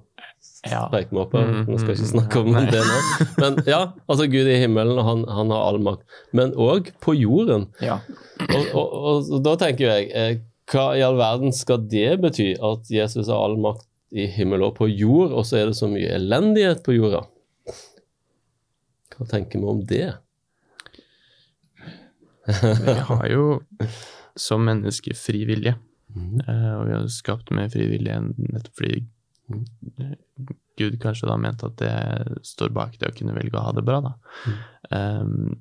streiker 0.44 1.10
vi 1.10 1.20
opp 1.22 1.34
her. 1.36 1.50
Nå 1.64 1.72
Vi 1.72 1.80
skal 1.80 1.94
ikke 1.94 2.04
mm, 2.04 2.12
snakke 2.12 2.42
om 2.42 2.58
det 2.72 2.82
nå. 2.84 2.98
Men 3.40 3.58
ja, 3.68 3.80
altså 4.08 4.26
Gud 4.28 4.44
er 4.44 4.56
i 4.58 4.62
himmelen, 4.64 4.98
og 5.00 5.08
han, 5.08 5.24
han 5.38 5.52
har 5.54 5.68
all 5.70 5.80
makt. 5.82 6.04
Men 6.36 6.52
òg 6.60 6.92
på 7.04 7.16
jorden. 7.16 7.70
ja. 7.84 8.00
Og, 8.44 8.64
og, 8.76 9.30
og 9.32 9.40
da 9.44 9.54
tenker 9.60 9.88
jeg, 9.88 10.10
eh, 10.12 10.42
hva 10.72 10.90
i 10.96 11.02
all 11.04 11.16
verden 11.16 11.52
skal 11.54 11.82
det 11.90 12.18
bety? 12.22 12.54
At 12.60 12.90
Jesus 12.92 13.28
har 13.30 13.40
all 13.40 13.56
makt 13.60 13.86
i 14.14 14.26
himmel 14.30 14.62
og 14.62 14.76
på 14.78 14.88
jord, 14.90 15.32
og 15.34 15.46
så 15.46 15.58
er 15.58 15.70
det 15.70 15.78
så 15.78 15.88
mye 15.90 16.12
elendighet 16.14 16.84
på 16.86 16.94
jorda? 16.94 17.24
Hva 19.14 19.26
tenker 19.30 19.62
vi 19.62 19.70
om 19.70 19.80
det? 19.86 20.06
Vi 22.44 22.94
har 23.08 23.26
jo 23.32 23.46
som 24.36 24.64
mennesker 24.66 25.16
fri 25.18 25.44
vilje. 25.48 25.74
mm. 26.14 26.38
Og 26.46 26.86
vi 26.86 26.94
har 26.94 27.10
skapt 27.12 27.52
mer 27.54 27.70
fri 27.72 27.86
vilje 27.90 28.18
nettopp 28.22 28.80
fordi 28.80 28.98
eh, 29.00 30.16
Gud 30.78 30.98
kanskje 31.02 31.28
da 31.30 31.36
mente 31.38 31.68
at 31.70 31.78
det 31.78 32.40
står 32.46 32.74
bak 32.74 32.98
det 32.98 33.12
å 33.12 33.14
kunne 33.14 33.36
velge 33.36 33.58
å 33.58 33.66
ha 33.68 33.74
det 33.76 33.84
bra, 33.86 34.00
da. 34.02 34.14
Um, 34.90 35.60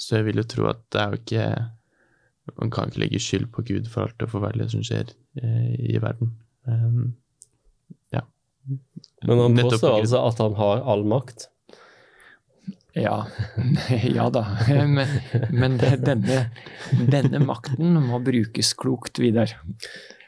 så 0.00 0.18
jeg 0.18 0.30
vil 0.30 0.40
jo 0.40 0.46
tro 0.48 0.70
at 0.70 0.80
det 0.92 1.00
er 1.00 1.12
jo 1.12 1.20
ikke 1.20 1.44
Man 2.58 2.72
kan 2.72 2.88
ikke 2.90 3.02
legge 3.04 3.20
skyld 3.22 3.50
på 3.54 3.62
Gud 3.68 3.86
for 3.92 4.08
alt 4.08 4.16
det 4.18 4.26
forferdelige 4.32 4.72
som 4.72 4.82
skjer 4.82 5.12
eh, 5.38 5.74
i 5.94 6.00
verden. 6.02 6.32
Um. 6.66 7.12
Men 9.26 9.38
han 9.44 9.56
påstår 9.58 10.00
altså 10.00 10.20
at 10.28 10.38
han 10.42 10.54
har 10.58 10.82
all 10.88 11.04
makt. 11.08 11.48
Ja, 12.96 13.26
ja 14.16 14.26
da. 14.34 14.42
Men, 14.96 15.06
men 15.54 15.76
denne, 15.78 16.40
denne 16.90 17.38
makten 17.44 17.94
må 18.02 18.18
brukes 18.24 18.72
klokt, 18.74 19.20
Vidar. 19.22 19.52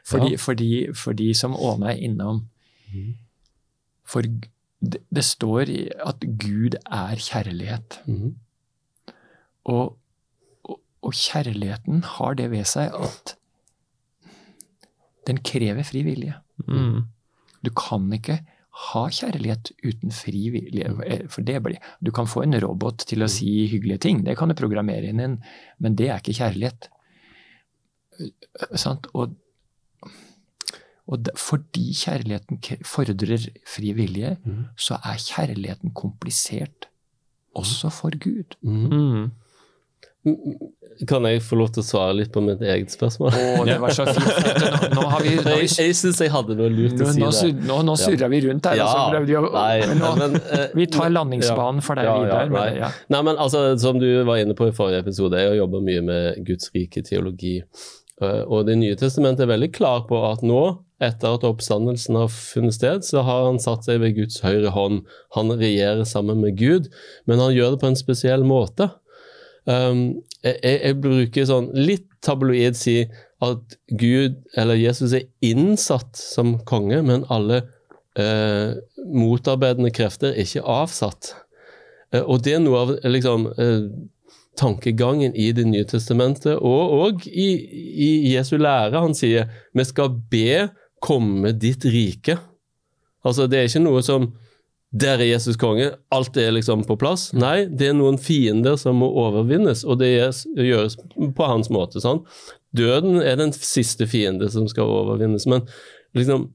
Fordi, 0.07 0.33
Ja. 0.35 0.39
fordi, 0.39 0.71
fordi 0.95 1.33
som 1.35 1.55
Åne 1.57 1.93
er 1.95 2.01
innom 2.03 2.45
For 4.05 4.27
det, 4.83 4.99
det 5.15 5.25
står 5.25 5.71
at 6.05 6.25
Gud 6.43 6.75
er 6.85 7.17
kjærlighet. 7.23 8.01
Mm. 8.07 8.35
Og, 9.65 9.95
og, 10.67 10.81
og 11.03 11.15
kjærligheten 11.15 12.03
har 12.19 12.35
det 12.35 12.51
ved 12.53 12.67
seg 12.69 12.93
at 12.99 13.37
den 15.27 15.39
krever 15.47 15.87
fri 15.87 16.03
vilje. 16.03 16.35
Mm. 16.67 17.07
Du 17.63 17.71
kan 17.77 18.09
ikke 18.13 18.41
ha 18.93 19.03
kjærlighet 19.13 19.73
uten 19.85 20.15
fri 20.17 20.47
vilje. 20.55 20.89
eh, 21.07 21.27
For 21.29 21.45
det 21.45 21.59
blir, 21.63 21.79
du 22.01 22.11
kan 22.11 22.27
få 22.27 22.43
en 22.47 22.57
robot 22.61 23.05
til 23.07 23.23
å 23.23 23.29
si 23.29 23.67
hyggelige 23.69 23.99
ting, 24.07 24.25
det 24.25 24.37
kan 24.39 24.49
du 24.49 24.55
programmere 24.57 25.11
inn, 25.13 25.21
en, 25.21 25.39
men 25.79 25.97
det 25.99 26.09
er 26.09 26.23
ikke 26.23 26.39
kjærlighet. 26.41 26.89
Eh, 28.21 28.77
Sant? 28.77 29.07
Og, 29.15 29.37
og 31.07 31.29
fordi 31.37 31.93
kjærligheten 31.93 32.63
fordrer 32.89 33.45
fri 33.69 33.93
vilje, 33.93 34.37
mm. 34.45 34.65
så 34.77 34.97
er 35.05 35.21
kjærligheten 35.21 35.93
komplisert 35.95 36.89
også 37.55 37.91
for 37.93 38.17
Gud. 38.17 38.57
Mhm. 38.63 38.93
Mm. 38.93 39.31
Kan 41.09 41.25
jeg 41.27 41.41
få 41.43 41.57
lov 41.59 41.71
til 41.75 41.83
å 41.83 41.87
svare 41.87 42.13
litt 42.15 42.31
på 42.35 42.43
mitt 42.45 42.61
eget 42.63 42.93
spørsmål? 42.93 43.33
Å, 43.33 43.63
det 43.67 43.79
var 43.83 43.95
så 43.97 44.05
fint. 44.07 44.27
Nå, 44.93 45.01
nå 45.01 45.07
har 45.11 45.25
vi, 45.25 45.33
nå, 45.39 45.55
Jeg, 45.63 45.71
jeg 45.81 45.97
syns 45.99 46.21
jeg 46.23 46.31
hadde 46.31 46.55
noe 46.59 46.69
lurt 46.71 47.01
å 47.01 47.09
si 47.11 47.23
der. 47.25 47.33
sur- 47.39 47.65
nå, 47.71 47.79
nå 47.89 47.97
surra 47.99 48.29
vi 48.31 48.43
rundt 48.45 48.69
her. 48.69 48.77
Ja, 48.79 48.91
altså, 48.93 49.23
vi 49.27 49.39
å- 49.41 49.49
nei, 49.55 49.81
men 49.89 49.99
nå, 50.05 50.13
men, 50.21 50.37
uh, 50.53 50.67
vi 50.79 50.87
tar 50.93 51.11
landingsbanen 51.11 51.83
for 51.83 51.99
deg 51.99 52.07
Ja, 52.07 52.15
ja, 52.21 52.23
videre. 52.23 52.53
nei. 52.53 52.69
men, 52.69 52.79
ja. 52.85 52.93
Nei, 53.17 53.23
men 53.31 53.41
altså, 53.47 53.65
Som 53.83 53.99
du 54.05 54.07
var 54.29 54.45
inne 54.45 54.55
på 54.59 54.69
i 54.69 54.77
forrige 54.77 55.03
episode, 55.07 55.41
jeg 55.43 55.59
jobba 55.59 55.81
mye 55.89 56.05
med 56.13 56.45
Guds 56.47 56.71
rike 56.77 57.03
teologi. 57.09 57.57
Eh, 58.23 58.43
Og 58.47 58.67
Det 58.69 58.77
nye 58.79 58.95
testamentet 59.01 59.49
er 59.49 59.53
veldig 59.57 59.73
klar 59.75 60.05
på 60.07 60.21
at 60.31 60.45
nå, 60.47 60.63
etter 61.03 61.35
at 61.35 61.43
oppstandelsen 61.49 62.15
har 62.21 62.29
funnet 62.31 62.77
sted, 62.79 63.03
så 63.03 63.25
har 63.27 63.49
han 63.49 63.59
satt 63.59 63.89
seg 63.89 63.99
ved 64.05 64.15
Guds 64.21 64.39
høyre 64.45 64.71
hånd. 64.71 65.01
Han 65.35 65.51
regjerer 65.59 66.05
sammen 66.07 66.39
med 66.45 66.55
Gud, 66.61 66.93
men 67.27 67.41
han 67.43 67.57
gjør 67.57 67.75
det 67.75 67.81
på 67.83 67.89
en 67.91 67.99
spesiell 67.99 68.45
måte. 68.47 68.93
Um, 69.65 70.23
jeg, 70.43 70.59
jeg 70.65 70.99
bruker 71.03 71.47
sånn 71.47 71.69
litt 71.77 72.09
tabloid 72.23 72.79
si 72.79 72.97
at 73.43 73.77
Gud, 73.99 74.39
eller 74.59 74.79
Jesus, 74.79 75.15
er 75.15 75.29
innsatt 75.45 76.19
som 76.19 76.57
konge, 76.69 77.01
men 77.03 77.27
alle 77.33 77.65
eh, 78.19 78.79
motarbeidende 79.11 79.91
krefter 79.95 80.31
er 80.31 80.47
ikke 80.47 80.63
avsatt. 80.63 81.33
Eh, 82.15 82.23
og 82.23 82.45
det 82.47 82.57
er 82.57 82.63
noe 82.63 82.85
av 82.85 82.93
liksom, 83.03 83.49
eh, 83.57 83.89
tankegangen 84.59 85.35
i 85.35 85.51
Det 85.57 85.65
nye 85.67 85.89
testamentet, 85.89 86.55
og, 86.61 86.95
òg 87.07 87.27
i, 87.27 87.49
i 88.07 88.11
Jesu 88.35 88.59
lære. 88.61 89.01
Han 89.01 89.17
sier 89.17 89.51
vi 89.75 89.87
skal 89.89 90.13
be 90.31 90.69
komme 91.03 91.55
ditt 91.57 91.85
rike. 91.89 92.39
Altså, 93.27 93.49
det 93.51 93.59
er 93.59 93.71
ikke 93.71 93.87
noe 93.87 94.03
som 94.07 94.31
der 94.93 95.23
er 95.23 95.25
Jesus 95.25 95.57
konge, 95.57 95.95
alt 96.13 96.37
er 96.37 96.53
liksom 96.53 96.83
på 96.85 96.99
plass. 97.01 97.31
Nei, 97.33 97.65
det 97.65 97.89
er 97.89 97.95
noen 97.97 98.19
fiender 98.21 98.77
som 98.81 98.99
må 99.01 99.09
overvinnes, 99.25 99.87
og 99.89 100.03
det 100.03 100.11
gjøres, 100.13 100.99
på 101.37 101.49
hans 101.49 101.73
måte. 101.73 102.03
sånn. 102.05 102.21
Døden 102.77 103.23
er 103.23 103.39
den 103.41 103.55
siste 103.57 104.07
fiende 104.09 104.51
som 104.53 104.69
skal 104.69 104.93
overvinnes, 104.93 105.49
men 105.49 105.65
liksom 106.17 106.51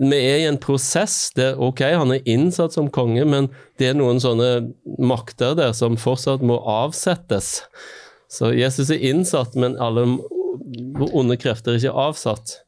vi 0.00 0.16
er 0.16 0.38
i 0.40 0.48
en 0.48 0.58
prosess 0.58 1.32
der 1.36 1.58
ok, 1.60 1.82
han 1.98 2.14
er 2.14 2.26
innsatt 2.28 2.72
som 2.72 2.88
konge, 2.94 3.24
men 3.28 3.50
det 3.78 3.90
er 3.90 3.98
noen 3.98 4.20
sånne 4.22 4.70
makter 4.98 5.56
der 5.58 5.74
som 5.76 5.98
fortsatt 6.00 6.44
må 6.46 6.56
avsettes. 6.62 7.58
Så 8.30 8.52
Jesus 8.56 8.92
er 8.94 9.02
innsatt, 9.10 9.58
men 9.58 9.76
alle 9.82 10.06
onde 11.10 11.36
krefter 11.40 11.74
er 11.74 11.82
ikke 11.82 12.06
avsatt. 12.08 12.60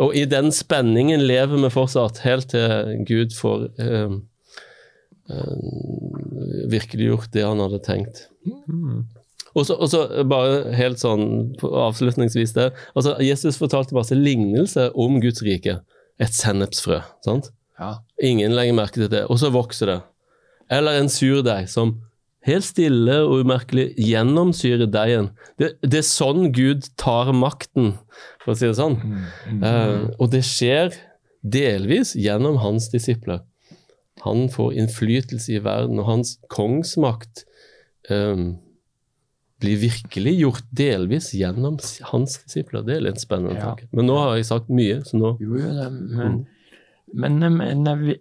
Og 0.00 0.16
i 0.16 0.24
den 0.28 0.48
spenningen 0.54 1.22
lever 1.28 1.60
vi 1.60 1.70
fortsatt, 1.72 2.22
helt 2.24 2.50
til 2.54 3.04
Gud 3.08 3.34
får 3.36 3.66
eh, 3.82 4.14
eh, 5.28 6.68
virkeliggjort 6.72 7.32
det 7.36 7.44
han 7.44 7.60
hadde 7.60 7.82
tenkt. 7.84 8.24
Og 9.50 9.66
så, 9.66 9.74
og 9.74 9.88
så 9.90 10.04
bare 10.30 10.72
helt 10.78 11.02
sånn 11.02 11.24
avslutningsvis 11.60 12.54
det, 12.56 12.70
altså 12.94 13.16
Jesus 13.24 13.58
fortalte 13.60 13.96
masse 13.96 14.16
lignelse 14.16 14.90
om 14.94 15.18
Guds 15.22 15.42
rike. 15.44 15.80
Et 16.20 16.36
sennepsfrø. 16.36 17.00
sant? 17.24 17.50
Ja. 17.80 17.94
Ingen 18.22 18.54
legger 18.56 18.76
merke 18.76 19.00
til 19.00 19.10
det, 19.12 19.24
og 19.32 19.40
så 19.40 19.50
vokser 19.52 19.88
det. 19.88 19.98
Eller 20.70 21.00
en 21.00 21.08
surdeig 21.10 21.68
som 21.72 21.96
helt 22.48 22.64
stille 22.64 23.18
og 23.26 23.42
umerkelig 23.44 23.90
gjennomsyrer 24.00 24.88
deigen. 24.90 25.30
Det, 25.60 25.74
det 25.84 26.00
er 26.00 26.06
sånn 26.08 26.50
Gud 26.56 26.88
tar 27.00 27.32
makten, 27.36 27.94
for 28.40 28.54
å 28.54 28.56
si 28.58 28.66
det 28.70 28.78
sånn. 28.78 28.96
Eh, 29.60 30.08
og 30.16 30.30
det 30.32 30.40
skjer 30.48 30.94
delvis 31.40 32.14
gjennom 32.16 32.58
hans 32.64 32.88
disipler. 32.92 33.42
Han 34.24 34.48
får 34.52 34.74
innflytelse 34.82 35.54
i 35.56 35.62
verden, 35.64 36.00
og 36.02 36.08
hans 36.10 36.34
kongsmakt 36.52 37.46
um, 38.12 38.58
blir 39.60 39.78
virkelig 39.80 40.34
gjort 40.40 40.66
delvis 40.76 41.30
gjennom 41.36 41.78
hans 42.10 42.38
disipler. 42.44 42.84
Det 42.84 42.98
er 42.98 43.06
litt 43.06 43.20
spennende 43.22 43.56
Ja. 43.56 43.70
tanke. 43.70 43.88
Men 43.96 44.08
nå 44.08 44.18
har 44.20 44.36
jeg 44.36 44.48
sagt 44.50 44.68
mye, 44.72 44.98
så 45.08 45.16
nå 45.20 45.34
Jo, 45.40 45.56
jo, 45.56 45.72
det, 45.76 45.88
men, 47.12 47.38
men, 47.40 47.56
men 47.56 47.88
vi, 48.04 48.18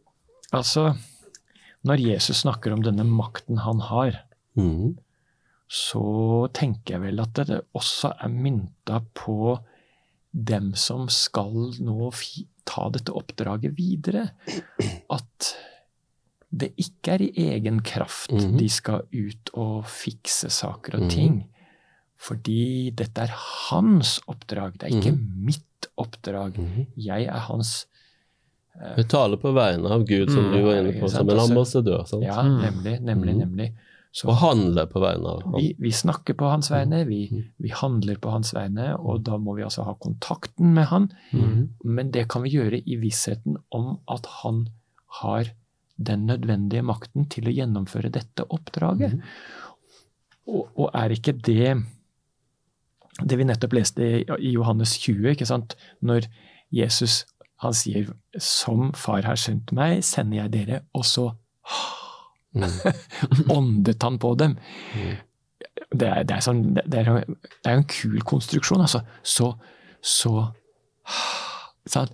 altså 0.56 0.94
Når 1.88 2.02
Jesus 2.04 2.42
snakker 2.44 2.74
om 2.76 2.82
denne 2.84 3.06
makten 3.08 3.62
han 3.64 3.80
har, 3.88 4.18
mm. 4.60 4.98
så 5.70 6.04
tenker 6.54 6.98
jeg 6.98 7.04
vel 7.06 7.22
at 7.24 7.40
det 7.48 7.62
også 7.78 8.12
er 8.20 8.34
mynta 8.34 9.00
på 9.16 9.58
dem 10.32 10.74
som 10.78 11.08
skal 11.10 11.72
nå 11.82 12.10
ta 12.70 12.90
dette 12.94 13.16
oppdraget 13.16 13.78
videre. 13.78 14.28
At 15.10 15.54
det 16.50 16.72
ikke 16.82 17.14
er 17.16 17.24
i 17.24 17.48
egen 17.54 17.80
kraft 17.86 18.34
mm. 18.34 18.58
de 18.58 18.68
skal 18.74 19.06
ut 19.14 19.52
og 19.54 19.86
fikse 19.90 20.50
saker 20.54 20.98
og 21.00 21.06
Mhm. 21.06 21.10
ting. 21.14 21.40
Fordi 22.20 22.90
dette 22.92 23.22
er 23.22 23.32
hans 23.70 24.18
oppdrag, 24.28 24.74
det 24.78 24.90
er 24.90 24.98
ikke 24.98 25.16
mitt 25.18 25.88
oppdrag. 25.98 26.58
Mhm. 26.60 26.88
Jeg 26.98 27.26
er 27.30 27.40
hans 27.48 27.86
Vi 28.98 29.04
taler 29.12 29.38
på 29.38 29.52
vegne 29.54 29.90
av 29.92 30.06
Gud, 30.08 30.30
som 30.32 30.46
Mm, 30.46 30.52
du 30.54 30.62
var 30.64 30.76
inne 30.80 30.94
på, 31.02 31.10
som 31.12 31.30
en 31.30 31.40
ambassadør. 31.40 32.06
Sant? 32.08 32.24
Ja, 32.24 32.42
Mm. 32.42 32.62
nemlig, 32.62 33.02
nemlig, 33.02 33.34
Mhm. 33.36 33.40
nemlig. 33.40 33.74
Så 34.12 34.28
Og 34.30 34.36
handler 34.38 34.86
på 34.88 35.00
vegne 35.02 35.28
av 35.28 35.42
ham. 35.44 35.54
vi, 35.60 35.76
vi 35.80 35.90
snakker 35.92 36.34
på 36.34 36.50
hans 36.50 36.70
vegne, 36.72 37.06
vi, 37.06 37.28
Mhm. 37.32 37.44
vi 37.60 37.70
handler 37.70 38.16
på 38.16 38.32
hans 38.32 38.54
vegne, 38.54 38.96
og 39.00 39.24
da 39.24 39.38
må 39.38 39.56
vi 39.56 39.62
altså 39.64 39.84
ha 39.84 39.94
kontakten 39.94 40.74
med 40.74 40.86
han. 40.86 41.12
Mm. 41.34 41.70
Men 41.84 42.12
det 42.12 42.28
kan 42.30 42.42
vi 42.42 42.50
gjøre 42.50 42.82
i 42.86 42.96
vissheten 42.96 43.58
om 43.72 44.00
at 44.08 44.26
han 44.44 44.70
har 45.22 45.46
den 46.02 46.26
nødvendige 46.28 46.82
makten 46.82 47.30
til 47.30 47.44
å 47.46 47.54
gjennomføre 47.54 48.10
dette 48.12 48.46
oppdraget. 48.50 49.22
Og, 50.48 50.68
og 50.78 50.90
er 50.94 51.10
ikke 51.10 51.34
det 51.42 51.84
det 53.26 53.38
vi 53.38 53.44
nettopp 53.44 53.74
leste 53.74 54.00
i, 54.02 54.24
i 54.40 54.52
Johannes 54.54 54.98
20, 54.98 55.32
ikke 55.36 55.46
sant? 55.46 55.76
når 56.02 56.26
Jesus 56.72 57.26
han 57.62 57.74
sier 57.74 58.08
'som 58.40 58.92
far 58.96 59.22
har 59.24 59.36
sendt 59.36 59.72
meg, 59.72 60.04
sender 60.04 60.44
jeg 60.44 60.52
dere', 60.52 60.82
og 60.94 61.04
så 61.06 61.32
Mhm. 62.56 62.94
åndet 63.58 64.02
han 64.04 64.18
på 64.18 64.36
dem. 64.38 64.58
Mhm. 64.96 65.18
Det 65.92 66.08
er, 66.08 66.24
det 66.24 66.36
er, 66.36 66.42
sånn, 66.42 66.74
det 66.76 66.84
er, 66.94 67.04
det 67.26 67.66
er 67.66 67.76
en 67.78 67.84
kul 67.84 68.20
konstruksjon, 68.22 68.82
altså. 68.82 69.02
Så, 69.24 69.54
så 70.02 70.52
sånn. 71.90 72.10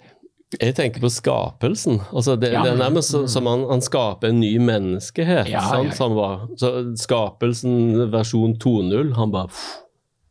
Jeg 0.62 0.76
tenker 0.78 1.02
på 1.04 1.10
skapelsen. 1.12 2.00
Altså 2.14 2.38
det, 2.40 2.52
Ja. 2.54 2.62
det 2.64 2.74
er 2.74 2.78
nærmest 2.78 3.12
så- 3.12 3.28
som 3.28 3.46
han, 3.46 3.66
han 3.70 3.82
skaper 3.82 4.30
en 4.30 4.40
ny 4.40 4.58
menneskehet. 4.60 5.50
Ja, 5.50 5.60
sant? 5.60 5.84
ja, 5.84 5.90
ja. 5.90 5.92
Så 5.92 6.08
han 6.08 6.16
bare, 6.16 6.48
så 6.56 6.96
skapelsen 6.96 8.12
versjon 8.12 8.58
2.0, 8.58 9.14
han 9.16 9.32
bare 9.32 9.50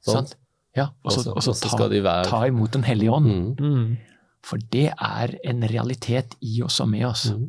Sant? 0.00 0.28
sant? 0.28 0.36
Ja, 0.76 0.86
og 1.04 1.12
så, 1.12 1.18
Og 1.18 1.24
så- 1.24 1.30
og 1.36 1.42
så 1.42 1.50
og 1.50 1.56
så 1.56 1.62
ta, 1.68 1.76
skal 1.76 1.88
de 1.90 2.00
være- 2.02 2.24
ta 2.24 2.44
imot 2.46 2.70
Den 2.72 2.82
hellige 2.84 3.10
ånd. 3.12 3.26
mm. 3.26 3.56
Mm. 3.60 3.96
For 4.44 4.60
det 4.72 4.90
er 4.92 5.36
en 5.48 5.64
realitet 5.70 6.36
i 6.44 6.58
oss 6.64 6.80
og 6.84 6.90
med 6.92 7.06
oss. 7.08 7.30
Mm. 7.32 7.46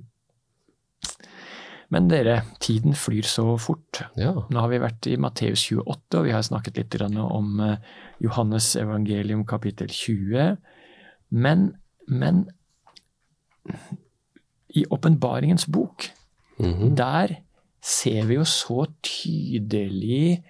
Men 1.94 2.08
dere, 2.10 2.40
tiden 2.64 2.96
flyr 2.98 3.28
så 3.30 3.46
fort. 3.62 4.02
Ja. 4.18 4.32
Nå 4.50 4.64
har 4.64 4.72
vi 4.72 4.80
vært 4.82 5.08
i 5.12 5.18
Matteus 5.22 5.68
28, 5.70 6.18
og 6.18 6.26
vi 6.26 6.34
har 6.34 6.46
snakket 6.48 6.80
litt 6.80 6.98
om 7.04 7.60
eh, 7.62 7.78
Johannes 8.24 8.72
evangelium 8.80 9.44
kapittel 9.46 9.92
20. 9.94 10.56
Men, 11.36 11.68
men 12.08 12.46
i 14.76 14.86
åpenbaringens 14.90 15.68
bok, 15.72 16.10
Mhm. 16.58 16.96
der 16.96 17.36
ser 17.84 18.26
vi 18.26 18.36
jo 18.36 18.46
så 18.48 18.86
tydelig 19.04 20.44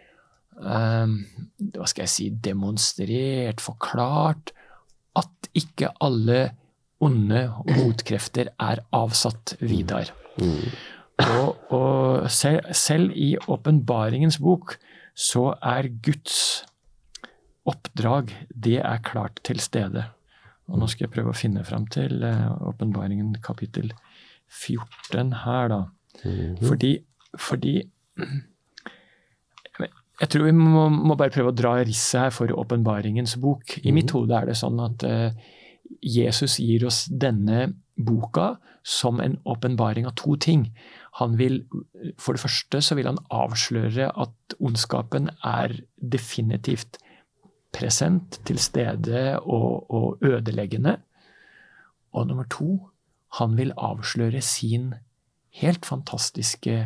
um, 0.55 1.25
Hva 1.73 1.87
skal 1.87 2.03
jeg 2.03 2.09
si 2.09 2.29
Demonstrert, 2.29 3.59
forklart 3.59 4.53
at 5.15 5.49
ikke 5.55 5.91
alle 6.03 6.49
onde 7.03 7.47
motkrefter 7.69 8.51
er 8.61 8.81
avsatt, 8.95 9.55
Vidar. 9.61 10.11
Mm. 10.39 10.71
Og, 11.25 11.71
og 11.71 12.31
selv, 12.31 12.71
selv 12.75 13.13
i 13.15 13.35
åpenbaringens 13.47 14.39
bok 14.43 14.75
så 15.15 15.53
er 15.63 15.87
Guds 16.03 16.65
oppdrag 17.65 18.33
det 18.51 18.79
er 18.83 19.03
klart 19.05 19.39
til 19.47 19.61
stede. 19.63 20.03
Og 20.67 20.81
nå 20.81 20.89
skal 20.91 21.05
jeg 21.05 21.13
prøve 21.13 21.31
å 21.31 21.37
finne 21.37 21.63
fram 21.65 21.85
til 21.93 22.23
eh, 22.25 22.47
åpenbaringen 22.67 23.35
kapittel 23.43 23.91
14 24.49 25.33
her, 25.45 25.69
da. 25.71 25.81
Mhm. 26.23 26.63
Fordi, 26.65 26.91
fordi 27.37 27.75
Jeg 30.21 30.31
tror 30.31 30.47
vi 30.47 30.53
må, 30.55 30.87
må 30.89 31.17
bare 31.19 31.33
prøve 31.33 31.51
å 31.51 31.55
dra 31.55 31.75
risset 31.81 32.27
her 32.27 32.33
for 32.35 32.51
åpenbaringens 32.55 33.35
bok. 33.41 33.77
I 33.83 33.91
mitt 33.95 34.13
hode 34.15 34.35
er 34.37 34.47
det 34.47 34.55
sånn 34.59 34.79
at 34.83 35.03
uh, 35.03 35.31
Jesus 35.99 36.57
gir 36.63 36.85
oss 36.87 37.05
denne 37.11 37.73
boka 37.95 38.55
som 38.85 39.19
en 39.23 39.37
åpenbaring 39.49 40.07
av 40.07 40.15
to 40.19 40.35
ting. 40.39 40.69
Han 41.19 41.35
vil, 41.39 41.63
For 42.21 42.35
det 42.35 42.43
første 42.43 42.81
så 42.83 42.95
vil 42.95 43.09
han 43.09 43.19
avsløre 43.33 44.11
at 44.11 44.55
ondskapen 44.59 45.31
er 45.43 45.73
definitivt 45.99 46.99
present, 47.75 48.39
til 48.47 48.59
stede 48.61 49.39
og, 49.41 49.89
og 49.91 50.23
ødeleggende. 50.23 50.97
Og 52.15 52.27
nummer 52.29 52.47
to, 52.47 52.85
han 53.39 53.57
vil 53.57 53.73
avsløre 53.75 54.39
sin 54.41 54.93
helt 55.59 55.85
fantastiske 55.87 56.85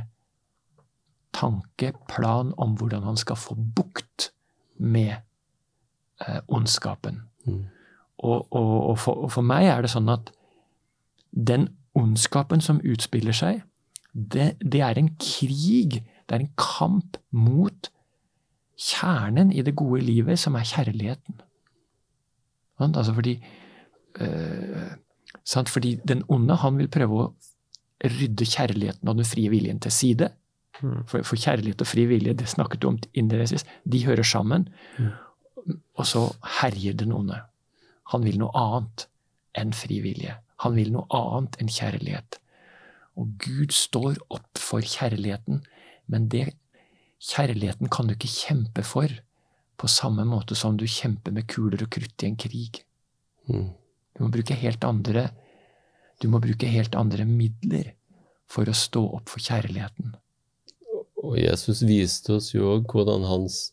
tanke, 1.36 1.94
plan 2.10 2.54
om 2.58 2.76
hvordan 2.80 3.06
han 3.06 3.18
skal 3.18 3.38
få 3.40 3.56
bukt 3.56 4.32
med 4.78 5.16
eh, 6.26 6.42
ondskapen. 6.48 7.22
Mm. 7.46 7.66
Og, 8.20 8.48
og, 8.52 8.90
og, 8.90 8.96
for, 9.00 9.26
og 9.26 9.32
for 9.32 9.46
meg 9.46 9.70
er 9.70 9.84
det 9.84 9.92
sånn 9.94 10.10
at 10.12 10.32
den 11.32 11.70
ondskapen 11.98 12.62
som 12.64 12.82
utspiller 12.84 13.36
seg, 13.36 13.62
det, 14.14 14.54
det 14.60 14.82
er 14.84 14.98
en 15.00 15.14
krig, 15.22 16.02
det 16.28 16.36
er 16.36 16.44
en 16.44 16.54
kamp 16.60 17.20
mot 17.32 17.92
kjernen 18.80 19.52
i 19.52 19.64
det 19.66 19.76
gode 19.78 20.02
livet, 20.06 20.40
som 20.40 20.56
er 20.56 20.68
kjærligheten. 20.68 21.40
Sant? 22.80 22.98
Altså 22.98 23.14
fordi, 23.14 23.36
sant? 25.44 25.70
fordi 25.70 25.98
den 26.08 26.24
onde 26.32 26.56
han 26.62 26.80
vil 26.80 26.92
prøve 26.92 27.24
å 27.24 27.30
rydde 28.00 28.48
kjærligheten 28.48 29.12
og 29.12 29.20
den 29.20 29.28
frie 29.28 29.52
viljen 29.52 29.82
til 29.84 29.92
side. 29.92 30.32
Mm. 30.82 31.06
For, 31.10 31.24
for 31.28 31.40
kjærlighet 31.40 31.82
og 31.84 31.90
fri 31.90 32.06
vilje, 32.10 32.36
det 32.40 32.50
snakket 32.50 32.82
du 32.82 32.90
om 32.92 33.00
innledningsvis, 33.14 33.66
de 33.84 34.04
hører 34.06 34.28
sammen. 34.28 34.68
Mm. 34.98 35.14
Og 36.00 36.06
så 36.08 36.26
herjer 36.60 36.98
den 37.00 37.14
onde. 37.16 37.42
Han 38.14 38.26
vil 38.26 38.40
noe 38.42 38.54
annet 38.58 39.08
enn 39.60 39.74
fri 39.76 40.00
vilje. 40.04 40.38
Han 40.64 40.78
vil 40.78 40.94
noe 40.96 41.08
annet 41.16 41.60
enn 41.60 41.72
kjærlighet. 41.72 42.40
Og 43.20 43.36
Gud 43.44 43.76
står 43.76 44.20
opp 44.32 44.60
for 44.60 44.86
kjærligheten, 44.86 45.64
men 46.10 46.30
det 46.32 46.54
kjærligheten 47.20 47.92
kan 47.92 48.08
du 48.08 48.16
ikke 48.16 48.32
kjempe 48.32 48.86
for 48.88 49.12
på 49.80 49.88
samme 49.92 50.26
måte 50.28 50.56
som 50.60 50.78
du 50.80 50.86
kjemper 50.88 51.36
med 51.36 51.48
kuler 51.52 51.84
og 51.84 51.92
krutt 51.94 52.24
i 52.24 52.32
en 52.32 52.40
krig. 52.40 52.82
Mm. 53.52 53.70
Du 54.16 54.24
må 54.26 54.32
bruke 54.34 54.58
helt 54.58 54.84
andre 54.88 55.30
du 56.20 56.28
må 56.32 56.42
bruke 56.44 56.68
helt 56.68 56.98
andre 57.00 57.26
midler 57.28 57.94
for 58.50 58.68
å 58.68 58.76
stå 58.76 59.02
opp 59.20 59.32
for 59.32 59.44
kjærligheten. 59.44 60.16
Og 61.30 61.38
Jesus 61.38 61.84
viste 61.86 62.40
oss 62.40 62.54
jo 62.56 62.74
òg 62.74 62.90
hvordan 62.90 63.28
hans 63.30 63.70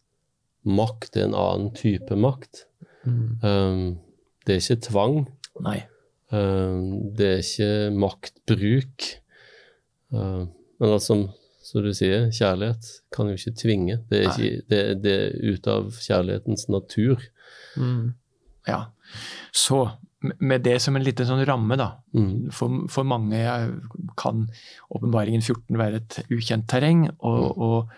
makt 0.66 1.16
er 1.16 1.29
en 1.29 1.38
annen 1.38 1.73
type 1.77 2.19
makt. 2.19 2.66
Mm. 3.07 3.29
Um, 3.40 3.87
det 4.45 4.57
er 4.57 4.62
ikke 4.62 4.88
tvang. 4.90 5.19
Um, 6.35 6.81
det 7.16 7.31
er 7.31 7.42
ikke 7.42 7.71
maktbruk. 7.97 9.09
Um, 10.11 10.51
men 10.77 10.92
altså, 10.92 11.16
som 11.66 11.83
du 11.87 11.92
sier, 11.97 12.29
kjærlighet 12.35 12.90
kan 13.14 13.31
jo 13.31 13.38
ikke 13.38 13.55
tvinge. 13.62 13.99
Det 14.11 14.21
er, 14.21 14.29
ikke, 14.35 14.66
det, 14.71 14.83
det 15.07 15.14
er 15.16 15.55
ut 15.55 15.71
av 15.71 15.88
kjærlighetens 15.97 16.69
natur. 16.71 17.25
Mm. 17.79 18.12
Ja. 18.69 18.83
Så 19.55 19.87
med 20.38 20.64
det 20.66 20.76
som 20.82 20.96
en 20.96 21.04
liten 21.04 21.28
sånn 21.28 21.44
ramme, 21.48 21.78
da. 21.78 21.90
Mm. 22.16 22.48
For, 22.54 22.82
for 22.92 23.08
mange 23.08 23.42
kan 24.18 24.46
åpenbaringen 24.94 25.44
14 25.44 25.78
være 25.80 26.00
et 26.02 26.18
ukjent 26.32 26.68
terreng. 26.70 27.06
Og, 27.18 27.46
og, 27.52 27.94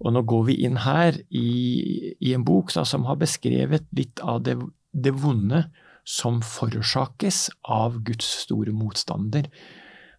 og, 0.00 0.10
nå 0.14 0.24
går 0.28 0.44
vi 0.50 0.58
inn 0.66 0.80
her 0.84 1.18
i, 1.30 2.14
i 2.18 2.34
en 2.36 2.46
bok 2.46 2.74
da, 2.74 2.86
som 2.88 3.06
har 3.08 3.20
beskrevet 3.20 3.88
litt 3.96 4.22
av 4.24 4.42
det, 4.46 4.58
det 4.92 5.14
vonde 5.22 5.66
som 6.04 6.42
forårsakes 6.44 7.48
av 7.64 8.02
Guds 8.04 8.28
store 8.44 8.74
motstander. 8.76 9.48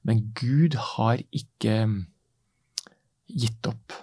Men 0.06 0.28
Gud 0.38 0.78
har 0.96 1.22
ikke 1.34 1.78
gitt 3.26 3.70
opp. 3.70 3.94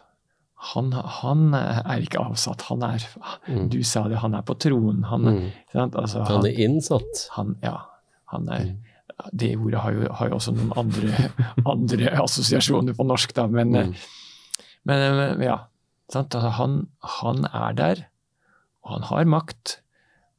Han, 0.62 0.92
han 0.92 1.54
er 1.56 2.04
ikke 2.04 2.20
avsatt. 2.22 2.62
Han 2.70 2.82
er 2.86 3.02
Mm. 3.48 3.68
Du 3.72 3.80
sa 3.82 4.04
det, 4.08 4.18
han 4.22 4.34
er 4.38 4.42
på 4.46 4.54
tronen. 4.62 5.02
Han, 5.10 5.22
Mm. 5.22 5.50
Altså, 5.96 6.22
Han 6.28 6.46
er 6.46 6.58
innsatt. 6.62 7.28
han, 7.36 7.56
ja, 7.62 7.78
han 8.30 8.48
er 8.48 8.64
Mm. 8.70 8.78
Det 9.32 9.56
ordet 9.56 9.80
har 9.80 9.92
jo, 9.92 10.06
har 10.12 10.28
jo 10.28 10.34
også 10.34 10.52
noen 10.56 10.72
andre, 10.76 11.30
andre 11.66 12.08
assosiasjoner 12.22 12.94
på 12.96 13.04
norsk, 13.06 13.34
da, 13.34 13.46
men, 13.46 13.70
Mm. 13.72 13.94
men 14.86 15.40
ja. 15.42 15.58
Sant? 16.10 16.34
Altså, 16.34 16.48
han, 16.58 16.88
han 17.02 17.44
er 17.52 17.72
der, 17.74 18.04
og 18.84 18.90
han 18.96 19.02
har 19.02 19.24
makt. 19.24 19.76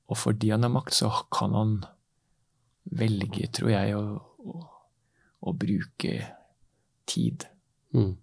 Og 0.10 0.18
fordi 0.18 0.50
han 0.52 0.64
har 0.64 0.70
makt, 0.74 0.94
så 0.94 1.10
kan 1.32 1.54
han 1.54 1.86
velge, 2.92 3.48
tror 3.52 3.70
jeg, 3.72 3.96
å, 3.96 4.20
å, 4.44 4.68
å 5.48 5.54
bruke 5.56 6.28
tid. 7.08 7.46
Mm. 7.94 8.18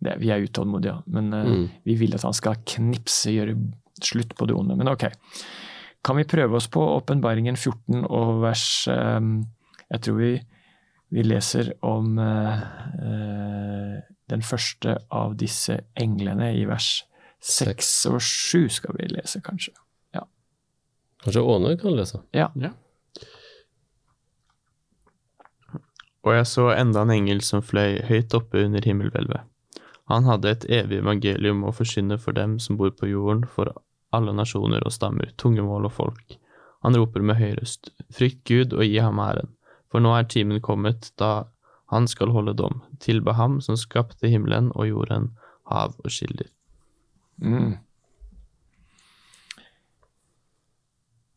Det, 0.00 0.14
vi 0.20 0.30
er 0.32 0.44
utålmodige, 0.46 1.02
men 1.06 1.30
Mm. 1.30 1.68
vi 1.84 1.94
vil 2.00 2.14
at 2.14 2.22
han 2.22 2.32
skal 2.32 2.56
knipse, 2.66 3.30
gjøre 3.30 3.56
slutt 4.02 4.34
på 4.36 4.46
det 4.46 4.54
onde. 4.56 4.76
Men 4.76 4.88
ok. 4.88 5.10
Kan 6.04 6.16
vi 6.16 6.24
prøve 6.24 6.56
oss 6.56 6.68
på 6.72 6.80
åpenbaringen 6.80 7.56
14 7.56 8.06
og 8.08 8.40
vers 8.40 8.88
um, 8.88 9.44
Jeg 9.90 10.00
tror 10.00 10.16
vi, 10.16 10.30
vi 11.10 11.22
leser 11.22 11.72
om 11.82 12.16
uh, 12.18 12.62
uh, 13.02 14.00
den 14.30 14.42
første 14.42 14.96
av 15.10 15.36
disse 15.36 15.80
englene 15.96 16.54
i 16.56 16.64
vers 16.64 17.04
6 17.42 18.06
og 18.06 18.20
7 18.22 18.68
skal 18.70 18.96
vi 18.96 19.10
lese, 19.12 19.40
kanskje. 19.44 19.74
Kanskje 21.20 21.42
Åne 21.42 21.76
kan 21.76 21.92
lese? 21.96 22.22
Ja. 22.32 22.48
Og 26.24 26.34
jeg 26.36 26.46
så 26.48 26.70
enda 26.72 27.02
en 27.04 27.12
engel 27.12 27.42
som 27.44 27.62
fløy 27.64 28.00
høyt 28.08 28.34
oppe 28.36 28.64
under 28.64 28.84
himmelhvelvet. 28.84 29.44
Han 30.10 30.26
hadde 30.26 30.50
et 30.50 30.66
evig 30.80 30.98
evangelium 31.04 31.62
å 31.62 31.72
forkynne 31.74 32.18
for 32.18 32.34
dem 32.34 32.58
som 32.58 32.78
bor 32.80 32.90
på 32.90 33.06
jorden, 33.12 33.44
for 33.46 33.70
alle 34.10 34.34
nasjoner 34.34 34.82
og 34.82 34.94
stammer, 34.94 35.30
tungemål 35.38 35.86
og 35.86 35.94
folk. 35.94 36.36
Han 36.82 36.96
roper 36.98 37.22
med 37.22 37.38
høy 37.38 37.52
røst, 37.60 37.92
frykt 38.10 38.42
Gud 38.48 38.74
og 38.74 38.82
gi 38.82 38.98
ham 38.98 39.20
æren, 39.22 39.52
for 39.92 40.02
nå 40.02 40.14
er 40.16 40.26
timen 40.30 40.62
kommet 40.64 41.12
da 41.20 41.50
han 41.94 42.06
skal 42.10 42.32
holde 42.34 42.56
dom, 42.58 42.80
tilbe 43.02 43.34
ham 43.38 43.58
som 43.62 43.78
skapte 43.78 44.30
himmelen 44.30 44.70
og 44.74 44.88
jorden, 44.88 45.30
hav 45.70 45.94
og 46.02 46.10
skilder. 46.10 46.48
Mm. 47.38 47.76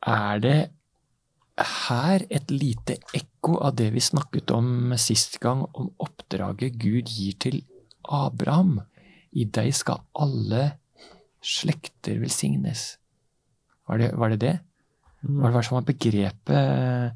Er 0.10 0.42
det 0.42 0.58
her 1.84 2.26
et 2.34 2.50
lite 2.52 2.98
ekko 3.14 3.60
av 3.62 3.78
det 3.78 3.92
vi 3.94 4.02
snakket 4.02 4.52
om 4.56 4.96
sist 4.98 5.38
gang, 5.44 5.68
om 5.78 5.92
oppdraget 6.02 6.80
Gud 6.82 7.14
gir 7.14 7.38
til 7.38 7.62
Abraham? 8.04 8.82
I 9.34 9.46
deg 9.50 9.74
skal 9.76 10.04
alle 10.20 10.74
slekter 11.44 12.20
velsignes. 12.22 12.98
Var 13.88 14.00
det 14.00 14.12
var 14.18 14.30
det? 14.34 14.39
det? 14.39 14.56
Var 15.24 15.50
det 15.50 15.56
hva 15.56 15.63
som 15.63 15.78
var 15.80 15.88
begrepet 15.88 17.13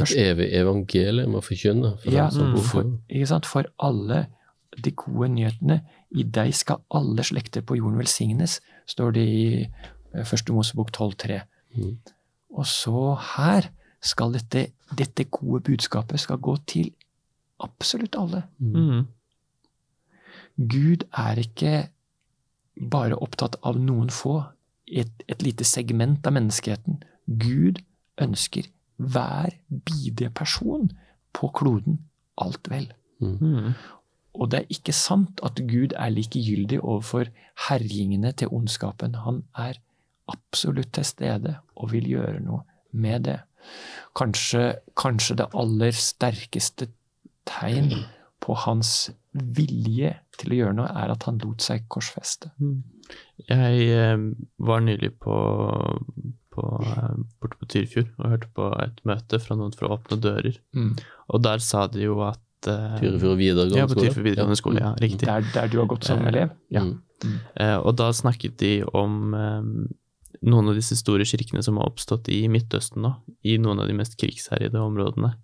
Et 0.00 0.14
evig 0.16 0.48
evangelium 0.56 1.34
å 1.36 1.42
forkynne 1.44 1.96
for 2.00 2.12
Ja, 2.12 2.28
dem 2.28 2.36
som 2.36 2.54
bor 2.54 2.64
på 2.64 2.68
for, 2.70 2.92
ikke 3.12 3.28
sant? 3.28 3.48
for 3.48 3.68
alle 3.78 4.26
de 4.72 4.92
gode 4.96 5.28
nyhetene. 5.34 5.82
I 6.16 6.24
deg 6.24 6.54
skal 6.56 6.80
alle 6.96 7.24
slekter 7.24 7.64
på 7.64 7.76
jorden 7.76 8.00
velsignes, 8.00 8.60
står 8.88 9.12
det 9.18 9.24
i 9.28 9.44
eh, 9.60 10.24
Første 10.24 10.52
Mosebok 10.56 10.92
12,3. 10.92 11.42
Mm. 11.76 11.98
Og 12.56 12.66
så 12.68 13.14
her 13.36 13.68
skal 14.02 14.32
dette, 14.32 14.72
dette 14.96 15.28
gode 15.30 15.62
budskapet 15.68 16.20
skal 16.20 16.40
gå 16.42 16.56
til 16.68 16.90
absolutt 17.62 18.16
alle. 18.18 18.42
Mm. 18.58 19.06
Gud 20.56 21.06
er 21.18 21.40
ikke 21.40 21.88
bare 22.90 23.18
opptatt 23.20 23.58
av 23.62 23.78
noen 23.80 24.10
få, 24.12 24.42
et, 24.86 25.12
et 25.28 25.42
lite 25.44 25.64
segment 25.64 26.26
av 26.26 26.34
menneskeheten. 26.36 27.00
Gud 27.26 27.80
ønsker 28.20 28.68
hver 29.02 29.54
bidige 29.68 30.30
person 30.34 30.90
på 31.32 31.48
kloden 31.56 32.02
alt 32.40 32.68
vel. 32.70 32.90
Mm. 33.22 33.72
Og 34.32 34.50
det 34.50 34.62
er 34.62 34.74
ikke 34.74 34.94
sant 34.96 35.40
at 35.44 35.60
Gud 35.68 35.94
er 35.96 36.12
likegyldig 36.12 36.80
overfor 36.80 37.30
herjingene 37.68 38.32
til 38.36 38.52
ondskapen. 38.52 39.16
Han 39.24 39.42
er 39.58 39.78
absolutt 40.32 40.92
til 40.96 41.06
stede 41.06 41.56
og 41.76 41.92
vil 41.92 42.08
gjøre 42.08 42.40
noe 42.44 42.62
med 42.92 43.28
det. 43.28 43.38
Kanskje, 44.18 44.82
kanskje 44.98 45.38
det 45.40 45.48
aller 45.56 45.96
sterkeste 45.96 46.88
tegn 47.48 47.92
på 48.42 48.56
hans 48.64 49.10
vilje 49.32 50.12
til 50.40 50.52
å 50.52 50.58
gjøre 50.58 50.76
noe, 50.76 50.90
er 50.98 51.12
at 51.14 51.26
han 51.28 51.40
lot 51.42 51.64
seg 51.64 51.86
korsfeste. 51.92 52.50
Jeg 53.48 53.86
eh, 53.92 54.24
var 54.62 54.82
nylig 54.84 55.12
på, 55.22 55.36
på 56.52 56.66
eh, 56.82 57.14
borte 57.40 57.60
på 57.60 57.68
Tyrfjord 57.74 58.10
og 58.18 58.34
hørte 58.34 58.50
på 58.56 58.68
et 58.82 59.00
møte 59.08 59.40
fra 59.42 59.58
noen 59.58 59.74
fra 59.76 59.92
Åpne 59.96 60.18
dører. 60.22 60.58
Mm. 60.76 60.92
Og 61.32 61.44
der 61.44 61.64
sa 61.64 61.86
de 61.92 62.04
jo 62.06 62.18
at 62.26 62.68
eh, 62.70 62.98
Tyrifjord 63.00 63.40
videregående 63.40 63.80
Ja, 63.80 63.88
på 63.88 63.96
skole. 63.96 64.08
Tyrfjord 64.08 64.28
videregående 64.28 64.60
skole, 64.60 64.84
ja, 64.84 64.92
riktig. 65.00 65.26
Der, 65.28 65.48
der 65.54 65.72
du 65.72 65.80
har 65.80 65.90
gått 65.94 66.08
som 66.08 66.22
Eh, 66.22 66.30
elev? 66.32 66.54
Ja. 66.74 66.84
Mm. 67.22 67.40
Eh, 67.62 67.76
og 67.78 67.96
da 68.00 68.10
snakket 68.16 68.58
de 68.60 68.74
om 68.90 69.36
eh, 69.38 69.66
noen 70.42 70.72
av 70.72 70.78
disse 70.78 70.98
store 70.98 71.26
kirkene 71.28 71.62
som 71.64 71.78
har 71.78 71.92
oppstått 71.92 72.32
i 72.34 72.42
Midtøsten 72.50 73.04
nå, 73.06 73.16
i 73.46 73.56
noen 73.62 73.80
av 73.82 73.90
de 73.90 73.96
mest 73.96 74.18
krigsherjede 74.20 74.80
områdene. 74.82 75.36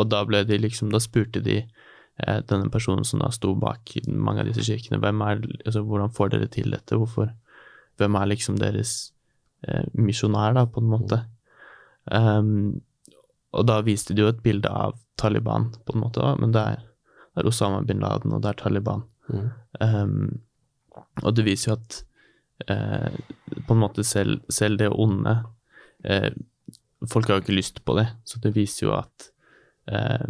Og 0.00 0.08
da 0.10 0.22
ble 0.26 0.42
de 0.48 0.58
liksom, 0.58 0.90
da 0.92 1.00
spurte 1.02 1.42
de 1.44 1.60
eh, 1.62 2.40
denne 2.50 2.70
personen 2.72 3.06
som 3.06 3.22
da 3.22 3.30
sto 3.34 3.54
bak 3.58 3.94
mange 4.08 4.42
av 4.42 4.50
disse 4.50 4.66
kirkene, 4.66 5.00
er, 5.02 5.44
altså, 5.64 5.84
hvordan 5.86 6.14
får 6.14 6.34
dere 6.34 6.50
til 6.50 6.74
dette, 6.74 6.98
hvorfor, 6.98 7.30
hvem 8.00 8.18
er 8.18 8.32
liksom 8.32 8.58
deres 8.62 9.12
eh, 9.66 9.84
misjonær 9.94 10.56
da, 10.58 10.66
på 10.66 10.82
en 10.82 10.90
måte. 10.90 11.20
Um, 12.10 12.82
og 13.54 13.68
da 13.70 13.78
viste 13.86 14.16
de 14.16 14.24
jo 14.24 14.32
et 14.32 14.42
bilde 14.44 14.68
av 14.68 14.98
Taliban, 15.20 15.70
på 15.86 15.94
en 15.94 16.02
måte, 16.02 16.20
da, 16.20 16.34
men 16.40 16.52
der, 16.54 16.82
det 17.34 17.44
er 17.44 17.50
Osama 17.50 17.84
bin 17.86 18.02
Laden, 18.02 18.34
og 18.34 18.42
det 18.42 18.50
er 18.50 18.60
Taliban. 18.64 19.06
Mm. 19.30 19.46
Um, 19.78 20.26
og 21.22 21.36
det 21.36 21.46
viser 21.46 21.70
jo 21.70 21.76
at 21.78 22.00
eh, 22.70 23.14
på 23.66 23.74
en 23.74 23.80
måte 23.80 24.04
selv, 24.06 24.42
selv 24.52 24.78
det 24.78 24.90
onde 24.90 25.36
eh, 26.04 26.30
Folk 27.10 27.28
har 27.28 27.36
jo 27.36 27.42
ikke 27.44 27.56
lyst 27.58 27.82
på 27.84 27.98
det, 27.98 28.06
så 28.24 28.38
det 28.40 28.54
viser 28.54 28.86
jo 28.86 28.92
at 28.96 29.26
eh, 29.88 30.24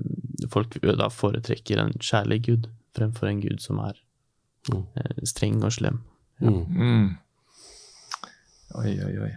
folk 0.51 0.77
da 0.83 1.09
foretrekker 1.09 1.79
en 1.79 1.93
kjærlig 2.01 2.41
gud 2.47 2.69
fremfor 2.97 3.29
en 3.31 3.41
gud 3.43 3.61
som 3.61 3.79
er 3.85 3.95
Mm. 4.73 4.87
eh, 4.97 5.25
streng 5.29 5.59
og 5.65 5.73
slem. 5.73 5.99
Mm. 6.41 6.63
Mm. 6.73 7.09
Oi, 8.81 8.93
oi, 9.05 9.19
oi. 9.27 9.33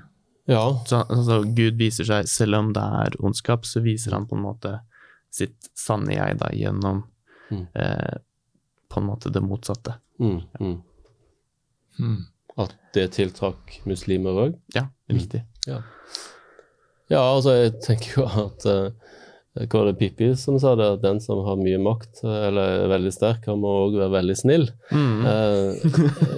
Ja. 0.48 0.62
Så 0.88 1.02
altså, 1.04 1.42
Gud 1.44 1.76
viser 1.82 2.08
seg, 2.08 2.30
selv 2.32 2.56
om 2.56 2.70
det 2.74 2.84
er 3.02 3.18
ondskap, 3.20 3.66
så 3.68 3.82
viser 3.84 4.16
han 4.16 4.26
på 4.30 4.38
en 4.38 4.46
måte 4.46 4.72
sitt 5.36 5.68
sanne 5.78 6.16
jeg 6.16 6.38
da 6.40 6.48
gjennom 6.56 7.04
Mm. 7.52 7.68
eh, 7.76 8.18
på 8.90 9.00
en 9.02 9.06
måte 9.08 9.30
det 9.32 9.42
motsatte. 9.44 9.94
Mm. 10.20 10.42
Ja. 10.60 10.72
Mm. 12.00 12.26
At 12.58 12.74
det 12.94 13.12
tiltrakk 13.12 13.82
muslimer 13.86 14.40
òg? 14.48 14.58
Ja, 14.76 14.88
riktig. 15.10 15.44
Ja. 15.68 15.82
ja, 17.10 17.20
altså 17.22 17.54
jeg 17.56 17.82
tenker 17.84 18.22
jo 18.22 18.26
at 18.48 18.66
uh, 18.66 18.92
Hva 19.66 19.80
var 19.82 19.88
det 19.90 19.98
Pippi 20.00 20.28
som 20.38 20.60
sa 20.62 20.76
det? 20.78 20.88
At 20.98 21.02
den 21.04 21.20
som 21.24 21.42
har 21.46 21.58
mye 21.60 21.80
makt, 21.82 22.22
eh, 22.24 22.38
eller 22.50 22.84
er 22.84 22.92
veldig 22.92 23.14
sterk, 23.16 23.48
han 23.50 23.62
må 23.64 23.72
òg 23.88 23.98
være 23.98 24.14
veldig 24.14 24.36
snill. 24.38 24.68
Mm. 24.92 25.26
Eh, 25.32 25.88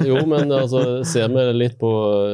jo, 0.10 0.21
men 0.29 0.53
altså, 0.55 1.03
ser 1.08 1.27
vi 1.34 1.45
litt 1.58 1.77
på 1.82 1.91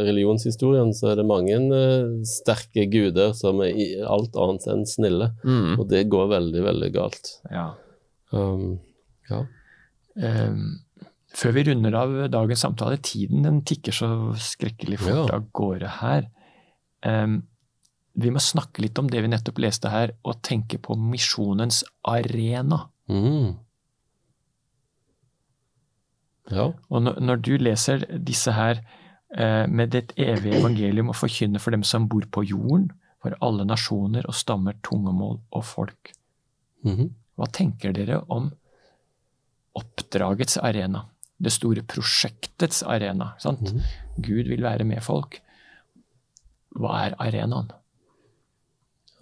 religionshistorien, 0.07 0.93
så 0.95 1.11
er 1.13 1.19
det 1.21 1.27
mange 1.29 1.57
eh, 1.57 2.13
sterke 2.29 2.85
guder 2.91 3.33
som 3.37 3.63
er 3.65 4.05
alt 4.05 4.37
annet 4.37 4.69
enn 4.75 4.85
snille. 4.89 5.31
Mm. 5.43 5.75
Og 5.79 5.85
det 5.91 6.05
går 6.13 6.31
veldig, 6.35 6.63
veldig 6.69 6.91
galt. 6.95 7.35
Ja. 7.51 7.71
Um, 8.35 8.77
ja. 9.29 9.43
Um, 10.15 10.81
før 11.35 11.51
vi 11.57 11.65
runder 11.67 11.97
av 11.99 12.13
dagens 12.31 12.61
samtale, 12.63 13.01
tiden 13.03 13.43
den 13.43 13.59
tikker 13.67 13.95
så 13.95 14.07
skrekkelig 14.39 15.01
fort 15.03 15.25
Ja. 15.27 15.35
av 15.35 15.49
gårde 15.55 15.89
her. 15.99 16.29
Ehm, 17.05 17.41
vi 18.15 18.29
må 18.31 18.39
snakke 18.39 18.81
litt 18.81 18.97
om 19.01 19.07
det 19.11 19.21
vi 19.25 19.27
nettopp 19.31 19.57
leste 19.59 19.89
her, 19.91 20.13
og 20.23 20.41
tenke 20.45 20.77
på 20.79 20.95
misjonens 20.97 21.83
arena. 22.07 22.85
Mm. 23.11 23.55
Ja. 26.53 26.67
Og 26.93 27.01
når, 27.01 27.19
når 27.25 27.41
du 27.41 27.53
leser 27.57 28.03
disse 28.27 28.53
her 28.53 28.79
eh, 29.35 29.65
med 29.67 29.91
ditt 29.95 30.13
evige 30.21 30.59
evangelium 30.61 31.09
og 31.11 31.17
forkynner 31.17 31.61
for 31.63 31.73
dem 31.73 31.83
som 31.87 32.05
bor 32.11 32.27
på 32.31 32.43
jorden, 32.45 32.91
for 33.25 33.33
alle 33.41 33.65
nasjoner 33.65 34.27
og 34.29 34.37
stammer, 34.37 34.77
tungemål 34.85 35.39
og 35.51 35.65
folk, 35.65 36.11
Mhm. 36.85 37.07
hva 37.35 37.47
tenker 37.49 37.91
dere 37.97 38.19
om 38.29 38.51
oppdragets 39.75 40.59
arena? 40.61 41.07
Det 41.41 41.49
store 41.51 41.81
prosjektets 41.81 42.83
arena. 42.85 43.31
Sant? 43.41 43.61
Mhm. 43.73 43.81
Gud 44.21 44.47
vil 44.47 44.61
være 44.61 44.85
med 44.85 45.01
folk. 45.03 45.39
Hva 46.77 47.07
er 47.07 47.15
arenaen? 47.19 47.71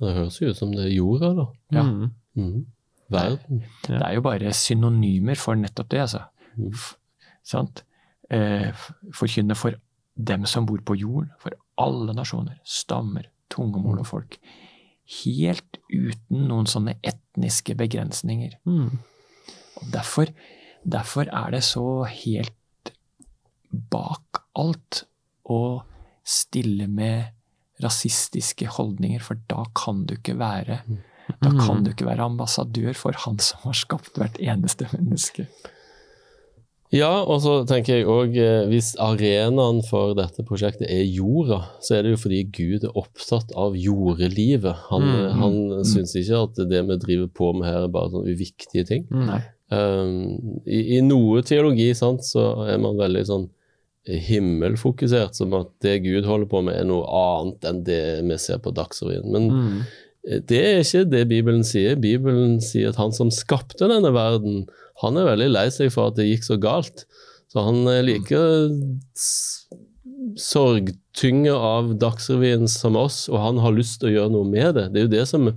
Det 0.03 0.15
høres 0.17 0.39
jo 0.41 0.51
ut 0.51 0.59
som 0.59 0.73
det 0.73 0.87
er 0.87 0.95
jorda, 0.95 1.33
da. 1.37 1.47
Ja. 1.75 1.83
Mm. 1.87 2.11
Mhm. 2.39 2.65
Verden. 3.13 3.63
Ja. 3.87 3.97
Det 3.99 4.05
er 4.07 4.13
jo 4.15 4.21
bare 4.25 4.53
synonymer 4.57 5.37
for 5.37 5.59
nettopp 5.59 5.89
det, 5.91 5.99
altså. 6.05 6.23
Mm. 6.57 6.71
Sant? 7.45 7.83
Eh, 8.31 8.71
forkynne 9.13 9.55
for 9.59 9.75
dem 10.15 10.45
som 10.49 10.65
bor 10.65 10.81
på 10.85 10.95
jorden, 10.97 11.29
for 11.41 11.53
alle 11.77 12.15
nasjoner, 12.15 12.57
stammer, 12.65 13.27
tungemål 13.53 14.01
og 14.01 14.07
folk. 14.07 14.37
Helt 15.23 15.79
uten 15.91 16.47
noen 16.47 16.69
sånne 16.69 16.95
etniske 17.03 17.75
begrensninger. 17.77 18.55
Mm. 18.65 18.99
Og 19.81 19.87
derfor, 19.93 20.31
derfor 20.85 21.29
er 21.29 21.57
det 21.57 21.63
så 21.67 22.05
helt 22.07 22.93
bak 23.69 24.43
alt 24.55 25.03
å 25.49 25.83
stille 26.23 26.87
med 26.87 27.32
rasistiske 27.81 28.67
holdninger, 28.75 29.23
for 29.23 29.39
da 29.49 29.65
kan 29.77 30.05
du 30.05 30.17
ikke 30.19 30.37
være 30.39 30.81
da 31.39 31.53
kan 31.55 31.85
du 31.85 31.93
ikke 31.93 32.05
være 32.05 32.25
ambassadør 32.27 32.93
for 32.99 33.15
han 33.25 33.39
som 33.39 33.63
har 33.63 33.77
skapt 33.79 34.17
hvert 34.19 34.35
eneste 34.43 34.89
menneske. 34.91 35.47
Ja, 36.93 37.23
og 37.23 37.39
så 37.41 37.53
tenker 37.65 37.95
jeg 37.95 38.09
òg 38.11 38.35
hvis 38.69 38.91
arenaen 39.01 39.79
for 39.87 40.13
dette 40.17 40.43
prosjektet 40.45 40.91
er 40.93 41.01
jorda, 41.09 41.63
så 41.81 41.95
er 41.97 42.05
det 42.05 42.11
jo 42.13 42.19
fordi 42.21 42.41
Gud 42.53 42.85
er 42.85 42.99
opptatt 42.99 43.55
av 43.57 43.73
jordelivet. 43.79 44.83
Han, 44.91 45.07
Mm, 45.07 45.39
han 45.39 45.57
syns 45.89 46.13
ikke 46.19 46.43
at 46.43 46.61
det 46.69 46.83
vi 46.85 46.99
driver 47.01 47.31
på 47.33 47.49
med 47.57 47.65
her 47.71 47.87
er 47.87 47.95
bare 47.95 48.11
sånne 48.13 48.35
uviktige 48.35 48.85
ting. 48.85 49.07
Mm. 49.09 49.31
Um, 49.73 50.61
i, 50.67 50.99
I 50.99 51.01
noe 51.01 51.41
teologi 51.41 51.89
sant, 51.97 52.21
så 52.27 52.67
er 52.67 52.77
man 52.77 52.99
veldig 52.99 53.25
sånn 53.25 53.49
himmelfokusert, 54.07 55.35
som 55.37 55.53
at 55.57 55.69
det 55.81 56.01
Gud 56.03 56.25
holder 56.27 56.49
på 56.51 56.63
med 56.65 56.75
er 56.75 56.87
noe 56.89 57.05
annet 57.07 57.67
enn 57.69 57.83
det 57.87 58.01
vi 58.27 58.37
ser 58.41 58.59
på 58.63 58.73
Dagsrevyen. 58.75 59.29
Men 59.31 59.49
Mm. 59.49 59.83
det 60.47 60.59
er 60.63 60.79
ikke 60.83 61.09
det 61.09 61.27
Bibelen 61.29 61.63
sier. 61.63 61.95
Bibelen 61.95 62.59
sier 62.61 62.89
at 62.89 62.95
han 62.99 63.11
som 63.15 63.29
skapte 63.31 63.87
denne 63.87 64.11
verden, 64.13 64.67
han 65.01 65.17
er 65.17 65.25
veldig 65.35 65.51
lei 65.51 65.67
seg 65.69 65.91
for 65.91 66.07
at 66.11 66.15
det 66.15 66.25
gikk 66.29 66.43
så 66.43 66.59
galt. 66.59 67.05
Så 67.51 67.63
han 67.63 67.87
er 67.87 68.01
like 68.03 68.39
s- 69.15 69.67
sorgtynget 70.35 71.53
av 71.55 71.93
Dagsrevyen 71.99 72.67
som 72.71 72.95
oss, 72.99 73.27
og 73.29 73.39
han 73.39 73.57
har 73.63 73.71
lyst 73.75 73.99
til 74.01 74.09
å 74.09 74.13
gjøre 74.17 74.31
noe 74.31 74.47
med 74.49 74.75
det. 74.75 74.85
Det 74.93 74.99
er 75.01 75.07
jo 75.07 75.13
det 75.19 75.27
som 75.29 75.49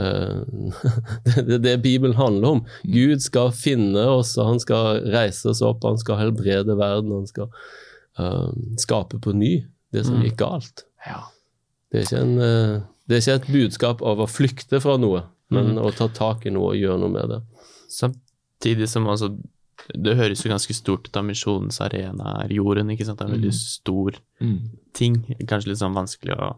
eh, 0.00 1.34
Det 1.46 1.54
er 1.58 1.62
det 1.64 1.74
Bibelen 1.84 2.16
handler 2.18 2.56
om. 2.56 2.62
Gud 2.84 3.22
skal 3.24 3.52
finne 3.56 4.06
oss, 4.16 4.36
og 4.38 4.48
han 4.54 4.62
skal 4.62 5.04
reise 5.12 5.50
oss 5.52 5.62
opp, 5.66 5.84
han 5.86 6.00
skal 6.00 6.18
helbrede 6.22 6.76
verden, 6.78 7.12
han 7.20 7.28
skal 7.30 7.50
uh, 8.20 8.48
skape 8.80 9.20
på 9.22 9.34
ny 9.36 9.52
det 9.92 10.04
som 10.06 10.18
Mm. 10.18 10.24
gikk 10.28 10.36
galt. 10.42 10.84
Ja. 11.06 11.22
Det 11.90 12.00
er, 12.00 12.04
ikke 12.06 12.22
en, 12.22 12.34
uh, 12.38 12.82
det 13.08 13.16
er 13.16 13.22
ikke 13.24 13.38
et 13.40 13.52
budskap 13.54 14.02
av 14.06 14.20
å 14.22 14.28
flykte 14.30 14.80
fra 14.82 14.96
noe, 15.02 15.24
men 15.50 15.72
mm. 15.74 15.80
å 15.82 15.90
ta 15.96 16.06
tak 16.14 16.44
i 16.46 16.52
noe 16.54 16.74
og 16.74 16.78
gjøre 16.78 17.00
noe 17.02 17.10
med 17.10 17.32
det. 17.32 17.40
Samtidig 17.90 18.88
som 18.88 19.08
altså 19.10 19.32
Det 19.96 20.12
høres 20.14 20.42
jo 20.44 20.50
ganske 20.52 20.74
stort 20.76 21.08
ut 21.08 21.16
av 21.16 21.24
misjonens 21.24 21.80
arena 21.80 22.34
er 22.44 22.52
jorden, 22.52 22.90
ikke 22.92 23.06
sant. 23.08 23.18
Det 23.18 23.24
er 23.24 23.30
en 23.30 23.36
veldig 23.38 23.52
stor 23.56 24.18
Mm. 24.38 24.58
ting. 24.92 25.14
Kanskje 25.48 25.70
litt 25.72 25.80
sånn 25.80 25.96
vanskelig 25.96 26.36
å 26.36 26.50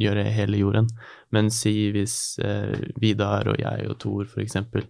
gjøre 0.00 0.24
hele 0.32 0.58
jorden. 0.58 0.88
Men 1.32 1.50
si 1.50 1.90
hvis 1.92 2.38
eh, 2.38 2.76
Vidar 3.00 3.48
og 3.48 3.58
jeg 3.58 3.88
og 3.90 3.98
for 4.28 4.40
eksempel 4.40 4.84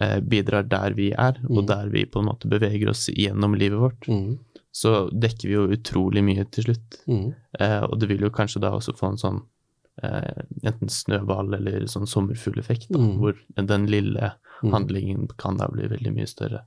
eh, 0.00 0.20
bidrar 0.20 0.62
der 0.68 0.94
vi 0.94 1.10
er, 1.12 1.38
og 1.48 1.64
Mm. 1.64 1.66
der 1.66 1.88
vi 1.88 2.04
på 2.04 2.20
en 2.20 2.26
måte 2.26 2.48
beveger 2.48 2.88
oss 2.90 3.08
gjennom 3.08 3.54
livet 3.54 3.78
vårt, 3.80 4.06
mm. 4.08 4.38
så 4.72 5.10
dekker 5.10 5.48
vi 5.48 5.54
jo 5.54 5.66
utrolig 5.72 6.22
mye 6.24 6.44
til 6.52 6.64
slutt. 6.64 6.98
Mm. 7.08 7.34
Eh, 7.60 7.82
og 7.82 7.98
det 8.00 8.08
vil 8.08 8.20
jo 8.20 8.30
kanskje 8.30 8.60
da 8.60 8.70
også 8.70 8.94
få 8.96 9.08
en 9.12 9.16
sånn 9.18 9.42
eh, 10.02 10.42
enten 10.62 10.88
snøball 10.92 11.54
eller 11.54 11.86
sånn 11.88 12.06
sommerfugleffekt, 12.06 12.90
Mm. 12.90 13.16
hvor 13.18 13.34
den 13.56 13.86
lille 13.86 14.32
Mm. 14.62 14.72
handlingen 14.72 15.28
kan 15.38 15.56
da 15.56 15.68
bli 15.68 15.86
veldig 15.88 16.12
mye 16.14 16.26
større. 16.26 16.60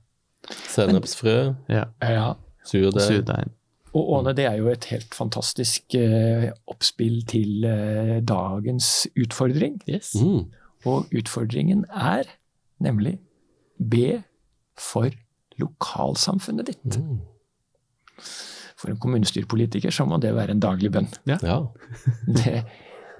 Sennepsfrø, 0.48 1.54
Ja. 1.68 1.84
ja. 2.02 2.34
surdeig. 2.64 3.48
Og 3.96 4.12
Åne, 4.14 4.34
det 4.38 4.46
er 4.46 4.58
jo 4.60 4.68
et 4.70 4.86
helt 4.92 5.14
fantastisk 5.16 5.96
eh, 5.98 6.50
oppspill 6.70 7.24
til 7.30 7.64
eh, 7.66 8.18
dagens 8.22 9.08
utfordring. 9.18 9.80
Yes. 9.90 10.12
Mm. 10.14 10.46
Og 10.86 11.10
utfordringen 11.16 11.84
er 11.90 12.30
nemlig 12.80 13.18
be 13.80 14.22
for 14.78 15.10
lokalsamfunnet 15.60 16.70
ditt. 16.70 17.00
Mm. 17.00 17.18
For 18.80 18.92
en 18.92 19.00
kommunestyrepolitiker 19.00 19.92
så 19.92 20.06
må 20.08 20.20
det 20.22 20.32
være 20.36 20.54
en 20.54 20.62
daglig 20.62 20.92
bønn. 20.94 21.10
Ja. 21.28 21.58
Det, 22.40 22.62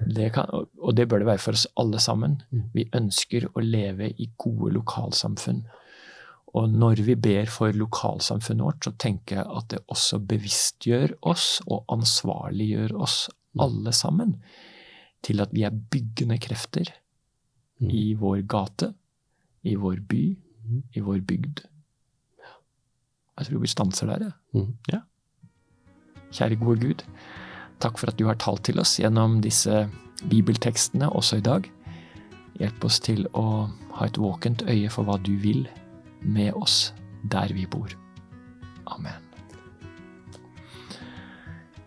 det 0.01 0.31
kan, 0.33 0.47
og 0.81 0.95
det 0.97 1.05
bør 1.09 1.21
det 1.21 1.27
være 1.27 1.41
for 1.43 1.57
oss 1.57 1.67
alle 1.77 1.99
sammen. 2.01 2.39
Mm. 2.49 2.63
Vi 2.73 2.87
ønsker 2.97 3.45
å 3.51 3.61
leve 3.61 4.07
i 4.17 4.31
gode 4.39 4.71
lokalsamfunn. 4.73 5.59
Og 6.53 6.69
når 6.69 7.01
vi 7.05 7.15
ber 7.15 7.45
for 7.47 7.71
lokalsamfunnet 7.71 8.65
vårt, 8.65 8.83
så 8.83 8.91
tenker 8.99 9.37
jeg 9.39 9.45
at 9.57 9.67
det 9.71 9.79
også 9.87 10.19
bevisstgjør 10.27 11.13
oss 11.31 11.61
og 11.67 11.85
ansvarliggjør 11.89 12.95
oss 13.01 13.29
Mm. 13.53 13.59
alle 13.65 13.91
sammen 13.91 14.29
til 15.23 15.41
at 15.41 15.49
vi 15.51 15.63
er 15.63 15.69
byggende 15.71 16.37
krefter 16.39 16.87
Mm. 17.81 17.89
i 17.89 18.13
vår 18.13 18.41
gate, 18.47 18.93
i 19.63 19.75
vår 19.75 19.99
by, 20.07 20.37
Mm. 20.69 20.83
i 20.95 20.99
vår 20.99 21.19
bygd. 21.27 21.59
Jeg 23.37 23.47
tror 23.47 23.59
vi 23.59 23.67
stanser 23.67 24.07
der, 24.07 24.31
jeg. 24.53 24.67
Ja. 24.93 24.99
Kjære 26.31 26.59
gode 26.59 26.79
Gud, 26.79 27.03
takk 27.81 27.97
for 27.97 28.07
at 28.07 28.17
du 28.17 28.25
har 28.27 28.35
talt 28.35 28.63
til 28.63 28.79
oss 28.79 28.97
gjennom 28.99 29.41
disse 29.41 29.89
bibeltekstene 30.29 31.09
også 31.11 31.37
i 31.37 31.41
dag. 31.41 31.69
Hjelp 32.59 32.85
oss 32.85 32.99
til 32.99 33.25
å 33.33 33.69
ha 33.97 34.05
et 34.05 34.17
våkent 34.17 34.63
øye 34.69 34.89
for 34.89 35.03
hva 35.03 35.17
du 35.21 35.35
vil 35.37 35.67
med 36.21 36.53
oss 36.53 36.93
der 37.31 37.53
vi 37.53 37.67
bor. 37.69 37.91
Amen. 38.91 39.27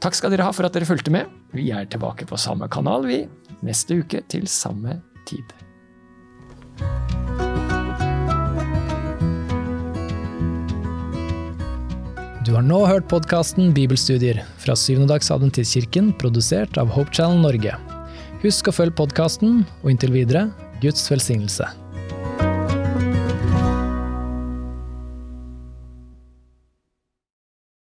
Takk 0.05 0.16
skal 0.18 0.35
dere 0.35 0.44
ha 0.44 0.53
for 0.53 0.68
at 0.68 0.75
dere 0.77 0.88
fulgte 0.88 1.12
med. 1.14 1.31
Vi 1.57 1.70
er 1.73 1.87
tilbake 1.88 2.27
på 2.29 2.37
samme 2.40 2.68
kanal, 2.68 3.07
vi, 3.09 3.23
neste 3.64 4.03
uke 4.03 4.20
til 4.29 4.44
samme 4.51 4.99
tid. 5.25 5.55
Du 12.44 12.53
har 12.53 12.66
nå 12.66 12.83
hørt 12.85 13.09
podkasten 13.09 13.73
Bibelstudier 13.73 14.42
fra 14.61 14.77
Syvendedagsadventistkirken, 14.77 16.12
produsert 16.20 16.77
av 16.77 16.92
Hope 16.92 17.14
Channel 17.16 17.40
Norge. 17.40 17.73
Husk 18.44 18.68
å 18.68 18.77
følge 18.77 18.99
podkasten, 19.01 19.62
og 19.81 19.94
inntil 19.94 20.12
videre 20.12 20.51
Guds 20.85 21.09
velsignelse. 21.09 21.84